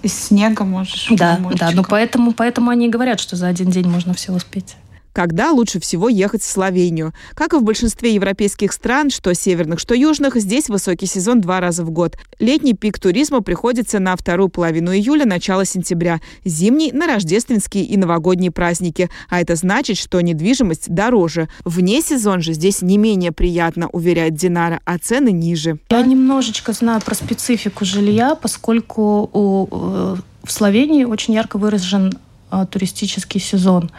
из 0.04 0.14
снега 0.14 0.64
можешь... 0.64 1.08
Да, 1.12 1.40
да, 1.56 1.72
ну 1.72 1.84
поэтому, 1.84 2.32
поэтому 2.32 2.72
они 2.72 2.90
говорят, 2.90 3.20
что 3.20 3.36
за 3.36 3.48
один 3.48 3.70
день 3.70 3.88
можно 3.88 4.14
все 4.14 4.32
успеть 4.32 4.78
когда 5.18 5.50
лучше 5.50 5.80
всего 5.80 6.10
ехать 6.10 6.44
в 6.44 6.46
Словению. 6.46 7.12
Как 7.34 7.54
и 7.54 7.58
в 7.58 7.64
большинстве 7.64 8.14
европейских 8.14 8.72
стран, 8.72 9.10
что 9.10 9.34
северных, 9.34 9.80
что 9.80 9.96
южных, 9.96 10.36
здесь 10.36 10.70
высокий 10.70 11.08
сезон 11.08 11.42
два 11.42 11.60
раза 11.60 11.84
в 11.84 11.90
год. 11.90 12.18
Летний 12.38 12.76
пик 12.76 13.00
туризма 13.00 13.42
приходится 13.42 13.98
на 13.98 14.16
вторую 14.16 14.50
половину 14.50 14.94
июля, 14.94 15.26
начало 15.26 15.66
сентября. 15.66 16.22
Зимний– 16.46 16.92
на 16.94 17.08
рождественские 17.08 17.84
и 17.86 17.98
новогодние 17.98 18.52
праздники. 18.52 19.10
А 19.28 19.42
это 19.42 19.56
значит, 19.56 19.98
что 19.98 20.22
недвижимость 20.22 20.94
дороже. 20.94 21.50
Вне 21.66 22.04
сезон 22.04 22.44
же 22.44 22.54
здесь 22.54 22.84
не 22.84 23.00
менее 23.00 23.32
приятно, 23.32 23.88
уверяет 23.88 24.36
Динара, 24.36 24.82
а 24.86 25.00
цены 25.00 25.32
ниже. 25.32 25.80
Я 25.90 26.04
немножечко 26.04 26.74
знаю 26.74 27.02
про 27.02 27.16
специфику 27.16 27.86
жилья, 27.86 28.36
поскольку 28.36 29.32
у, 29.34 29.68
э, 29.72 30.16
в 30.44 30.52
Словении 30.52 31.06
очень 31.06 31.34
ярко 31.34 31.58
выражен 31.58 32.14
а, 32.52 32.68
туристический 32.68 33.42
сезон 33.42 33.90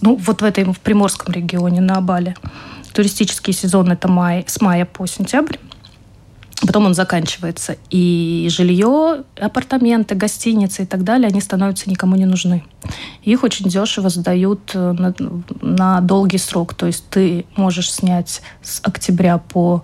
ну, 0.00 0.16
вот 0.16 0.42
в 0.42 0.44
этой, 0.44 0.64
в 0.64 0.80
Приморском 0.80 1.32
регионе, 1.32 1.80
на 1.80 2.00
Бали. 2.00 2.36
Туристический 2.92 3.52
сезон 3.52 3.90
это 3.90 4.08
май, 4.08 4.44
с 4.46 4.60
мая 4.60 4.84
по 4.84 5.06
сентябрь. 5.06 5.56
Потом 6.66 6.86
он 6.86 6.94
заканчивается. 6.94 7.76
И 7.90 8.46
жилье, 8.50 9.24
апартаменты, 9.40 10.14
гостиницы 10.14 10.84
и 10.84 10.86
так 10.86 11.02
далее, 11.02 11.28
они 11.28 11.40
становятся 11.40 11.90
никому 11.90 12.14
не 12.16 12.26
нужны. 12.26 12.64
Их 13.22 13.42
очень 13.42 13.68
дешево 13.68 14.08
сдают 14.10 14.70
э, 14.74 14.92
на, 14.92 15.14
на 15.60 16.00
долгий 16.00 16.38
срок. 16.38 16.74
То 16.74 16.86
есть 16.86 17.04
ты 17.08 17.46
можешь 17.56 17.92
снять 17.92 18.42
с 18.62 18.80
октября 18.84 19.38
по 19.38 19.82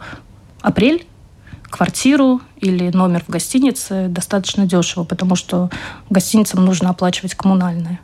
апрель 0.60 1.06
квартиру 1.68 2.40
или 2.60 2.90
номер 2.90 3.24
в 3.26 3.30
гостинице 3.30 4.06
достаточно 4.08 4.66
дешево, 4.66 5.04
потому 5.04 5.36
что 5.36 5.70
гостиницам 6.10 6.64
нужно 6.64 6.90
оплачивать 6.90 7.34
коммунальные. 7.34 7.98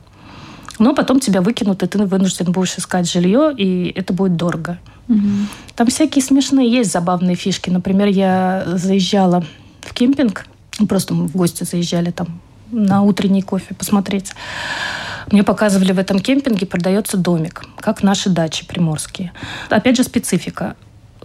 Но 0.78 0.94
потом 0.94 1.20
тебя 1.20 1.40
выкинут, 1.40 1.82
и 1.82 1.86
ты 1.86 1.98
вынужден 1.98 2.52
будешь 2.52 2.76
искать 2.76 3.10
жилье, 3.10 3.52
и 3.56 3.92
это 3.94 4.12
будет 4.12 4.36
дорого. 4.36 4.78
Угу. 5.08 5.18
Там 5.76 5.86
всякие 5.86 6.24
смешные 6.24 6.70
есть 6.70 6.92
забавные 6.92 7.36
фишки. 7.36 7.70
Например, 7.70 8.08
я 8.08 8.64
заезжала 8.66 9.44
в 9.82 9.94
кемпинг, 9.94 10.46
просто 10.88 11.14
мы 11.14 11.26
в 11.28 11.36
гости 11.36 11.64
заезжали 11.64 12.10
там 12.10 12.40
на 12.70 13.02
утренний 13.02 13.42
кофе 13.42 13.74
посмотреть. 13.74 14.32
Мне 15.30 15.42
показывали 15.42 15.92
в 15.92 15.98
этом 15.98 16.18
кемпинге 16.18 16.66
продается 16.66 17.16
домик, 17.16 17.64
как 17.78 18.02
наши 18.02 18.28
дачи 18.28 18.66
приморские. 18.66 19.32
Опять 19.70 19.96
же 19.96 20.04
специфика. 20.04 20.76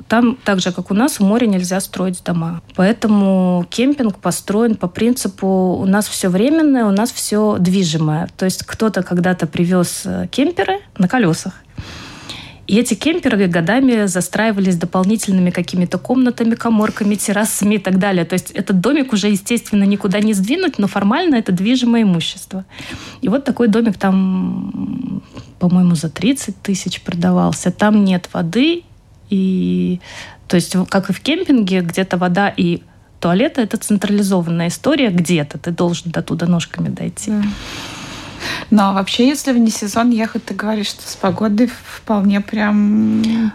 Там, 0.10 0.38
так 0.44 0.60
же, 0.60 0.72
как 0.72 0.90
у 0.90 0.96
нас, 0.96 1.20
у 1.20 1.24
моря 1.24 1.46
нельзя 1.46 1.80
строить 1.80 2.24
дома. 2.24 2.62
Поэтому 2.76 3.64
кемпинг 3.70 4.18
построен 4.18 4.76
по 4.76 4.88
принципу 4.88 5.78
у 5.80 5.86
нас 5.86 6.08
все 6.08 6.30
временное, 6.30 6.86
у 6.86 6.92
нас 6.92 7.12
все 7.12 7.58
движимое. 7.60 8.28
То 8.36 8.46
есть 8.46 8.64
кто-то 8.66 9.04
когда-то 9.04 9.46
привез 9.46 10.02
э, 10.06 10.28
кемперы 10.32 10.80
на 10.98 11.08
колесах. 11.08 11.54
И 12.66 12.76
эти 12.78 12.96
кемперы 12.96 13.48
годами 13.48 14.08
застраивались 14.08 14.78
дополнительными 14.78 15.52
какими-то 15.52 16.00
комнатами, 16.00 16.56
коморками, 16.56 17.14
террасами 17.14 17.76
и 17.76 17.80
так 17.80 18.00
далее. 18.00 18.26
То 18.26 18.34
есть 18.34 18.50
этот 18.52 18.80
домик 18.80 19.14
уже, 19.14 19.30
естественно, 19.30 19.84
никуда 19.84 20.22
не 20.22 20.34
сдвинуть, 20.34 20.80
но 20.80 20.88
формально 20.88 21.36
это 21.36 21.52
движимое 21.52 22.02
имущество. 22.02 22.66
И 23.22 23.30
вот 23.30 23.44
такой 23.44 23.68
домик 23.68 23.98
там, 23.98 25.22
по-моему, 25.60 25.94
за 25.94 26.10
30 26.10 26.62
тысяч 26.62 27.02
продавался. 27.02 27.72
Там 27.72 28.04
нет 28.04 28.30
воды, 28.34 28.84
и 29.30 30.00
то 30.48 30.56
есть, 30.56 30.76
как 30.90 31.10
и 31.10 31.14
в 31.14 31.22
кемпинге, 31.22 31.82
где-то 31.82 32.18
вода 32.18 32.50
и 32.50 32.82
туалет 33.20 33.58
это 33.58 33.78
централизованная 33.78 34.70
история 34.70 35.10
где-то. 35.10 35.58
Ты 35.58 35.72
должен 35.72 36.12
до 36.12 36.22
туда 36.24 36.48
ножками 36.48 36.90
дойти. 36.90 37.32
Да. 37.32 37.44
Но 38.70 38.94
вообще, 38.94 39.28
если 39.28 39.52
в 39.52 39.58
не 39.58 39.70
сезон 39.70 40.12
ехать, 40.12 40.46
ты 40.46 40.54
говоришь, 40.54 40.88
что 40.88 41.08
с 41.08 41.16
погодой 41.16 41.68
вполне 41.68 42.42
прям 42.42 43.52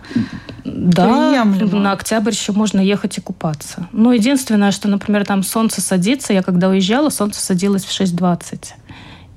да, 0.64 1.30
приемлемо. 1.30 1.80
на 1.80 1.92
октябрь 1.92 2.32
еще 2.32 2.52
можно 2.52 2.80
ехать 2.80 3.18
и 3.18 3.20
купаться. 3.20 3.88
Но 3.92 4.12
единственное, 4.12 4.72
что, 4.72 4.88
например, 4.88 5.24
там 5.24 5.42
солнце 5.42 5.80
садится, 5.80 6.32
я 6.32 6.42
когда 6.42 6.68
уезжала, 6.68 7.10
солнце 7.10 7.40
садилось 7.40 7.84
в 7.84 8.00
6.20. 8.00 8.66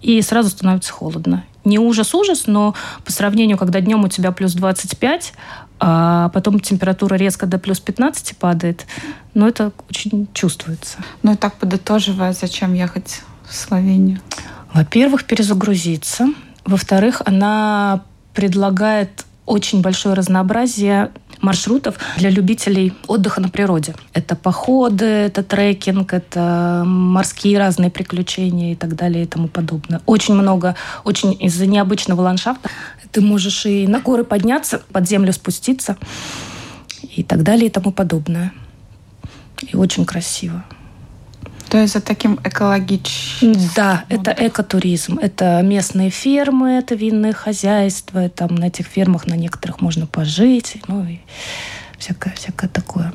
И 0.02 0.22
сразу 0.22 0.50
становится 0.50 0.94
холодно. 0.94 1.44
Не 1.64 1.80
ужас-ужас, 1.80 2.48
но 2.48 2.76
по 3.04 3.12
сравнению, 3.12 3.58
когда 3.58 3.82
днем 3.82 4.04
у 4.04 4.08
тебя 4.08 4.32
плюс 4.32 4.54
25, 4.54 5.34
а 5.80 6.30
потом 6.30 6.60
температура 6.60 7.16
резко 7.16 7.46
до 7.46 7.58
плюс 7.60 7.80
15 7.80 8.38
падает, 8.38 8.86
но 9.34 9.48
это 9.48 9.72
очень 9.90 10.28
чувствуется. 10.34 10.98
Ну 11.24 11.34
и 11.34 11.36
так 11.36 11.56
подытоживая, 11.56 12.34
зачем 12.34 12.74
ехать 12.74 13.22
в 13.48 13.54
Словению? 13.54 14.20
Во-первых, 14.74 15.26
перезагрузиться. 15.26 16.28
Во-вторых, 16.66 17.22
она 17.26 18.04
предлагает 18.34 19.26
очень 19.46 19.82
большое 19.82 20.14
разнообразие 20.14 21.12
маршрутов 21.42 21.96
для 22.18 22.30
любителей 22.30 22.94
отдыха 23.08 23.42
на 23.42 23.50
природе. 23.50 23.96
Это 24.14 24.36
походы, 24.36 25.06
это 25.06 25.44
трекинг, 25.44 26.14
это 26.14 26.84
морские 26.86 27.58
разные 27.58 27.90
приключения 27.90 28.74
и 28.74 28.76
так 28.76 28.96
далее 28.96 29.24
и 29.24 29.28
тому 29.28 29.48
подобное. 29.48 30.02
Очень 30.06 30.36
много, 30.36 30.76
очень 31.04 31.36
из-за 31.40 31.66
необычного 31.66 32.22
ландшафта 32.22 32.70
ты 33.18 33.22
можешь 33.22 33.66
и 33.66 33.88
на 33.88 34.00
горы 34.00 34.24
подняться, 34.24 34.84
под 34.92 35.08
землю 35.08 35.34
спуститься 35.34 35.98
и 37.02 37.24
так 37.24 37.42
далее 37.42 37.66
и 37.66 37.70
тому 37.72 37.92
подобное. 37.92 38.54
И 39.64 39.76
очень 39.76 40.06
красиво. 40.06 40.64
То 41.68 41.80
есть 41.80 41.94
за 41.94 42.00
таким 42.00 42.40
экологичным... 42.44 43.56
Да, 43.76 44.06
это 44.08 44.36
экотуризм. 44.38 45.18
Это 45.18 45.64
местные 45.64 46.12
фермы, 46.12 46.74
это 46.74 46.94
винные 46.94 47.34
хозяйства. 47.34 48.30
Там 48.30 48.54
на 48.54 48.66
этих 48.66 48.86
фермах 48.86 49.26
на 49.26 49.34
некоторых 49.34 49.82
можно 49.82 50.06
пожить. 50.06 50.78
Ну 50.88 51.04
и 51.04 51.18
всякое, 51.98 52.36
всякое 52.36 52.68
такое. 52.68 53.14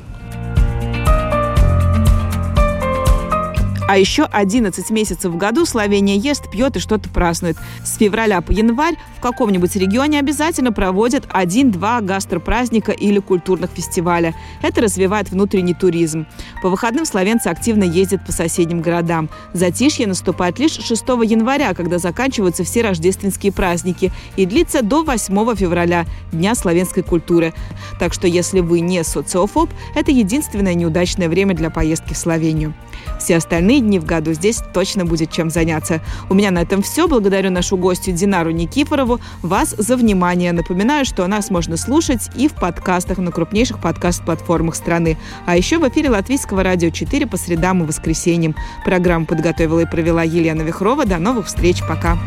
А 3.93 3.97
еще 3.99 4.23
11 4.23 4.89
месяцев 4.89 5.31
в 5.31 5.37
году 5.37 5.67
Словения 5.67 6.17
ест, 6.17 6.49
пьет 6.49 6.75
и 6.75 6.79
что-то 6.79 7.09
празднует. 7.09 7.57
С 7.85 7.97
февраля 7.97 8.41
по 8.41 8.49
январь 8.49 8.95
в 9.19 9.21
каком-нибудь 9.21 9.75
регионе 9.75 10.17
обязательно 10.17 10.71
проводят 10.71 11.25
один-два 11.29 12.01
гастропраздника 12.01 12.91
или 12.91 13.19
культурных 13.19 13.69
фестиваля. 13.69 14.33
Это 14.63 14.81
развивает 14.81 15.29
внутренний 15.29 15.75
туризм. 15.75 16.25
По 16.63 16.69
выходным 16.71 17.05
словенцы 17.05 17.49
активно 17.49 17.83
ездят 17.83 18.25
по 18.25 18.31
соседним 18.31 18.81
городам. 18.81 19.29
Затишье 19.53 20.07
наступает 20.07 20.57
лишь 20.57 20.71
6 20.71 20.89
января, 21.25 21.75
когда 21.75 21.99
заканчиваются 21.99 22.63
все 22.63 22.81
рождественские 22.81 23.51
праздники 23.51 24.11
и 24.37 24.47
длится 24.47 24.81
до 24.81 25.03
8 25.03 25.55
февраля, 25.55 26.07
Дня 26.31 26.55
славянской 26.55 27.03
культуры. 27.03 27.53
Так 27.99 28.11
что 28.11 28.25
если 28.25 28.61
вы 28.61 28.79
не 28.79 29.03
социофоб, 29.03 29.69
это 29.93 30.09
единственное 30.09 30.73
неудачное 30.73 31.29
время 31.29 31.53
для 31.53 31.69
поездки 31.69 32.13
в 32.13 32.17
Словению. 32.17 32.73
Все 33.19 33.37
остальные 33.37 33.82
дни 33.83 33.99
в 33.99 34.05
году 34.05 34.33
здесь 34.33 34.61
точно 34.73 35.05
будет 35.05 35.31
чем 35.31 35.49
заняться. 35.49 36.01
У 36.29 36.33
меня 36.33 36.51
на 36.51 36.59
этом 36.59 36.81
все. 36.81 37.07
Благодарю 37.07 37.51
нашу 37.51 37.77
гостью 37.77 38.13
Динару 38.13 38.51
Никифорову. 38.51 39.19
Вас 39.41 39.75
за 39.77 39.95
внимание. 39.95 40.51
Напоминаю, 40.51 41.05
что 41.05 41.27
нас 41.27 41.49
можно 41.49 41.77
слушать 41.77 42.29
и 42.35 42.47
в 42.47 42.53
подкастах 42.53 43.17
на 43.19 43.31
крупнейших 43.31 43.79
подкаст-платформах 43.79 44.75
страны. 44.75 45.17
А 45.45 45.55
еще 45.55 45.77
в 45.77 45.87
эфире 45.87 46.09
Латвийского 46.09 46.63
радио 46.63 46.89
4 46.89 47.27
по 47.27 47.37
средам 47.37 47.83
и 47.83 47.85
воскресеньям. 47.85 48.55
Программу 48.83 49.25
подготовила 49.25 49.79
и 49.79 49.85
провела 49.85 50.23
Елена 50.23 50.61
Вихрова. 50.61 51.05
До 51.05 51.17
новых 51.17 51.47
встреч. 51.47 51.81
Пока. 51.87 52.17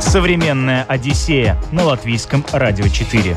Современная 0.00 0.84
Одиссея 0.84 1.56
на 1.70 1.84
Латвийском 1.84 2.44
радио 2.52 2.86
4. 2.88 3.34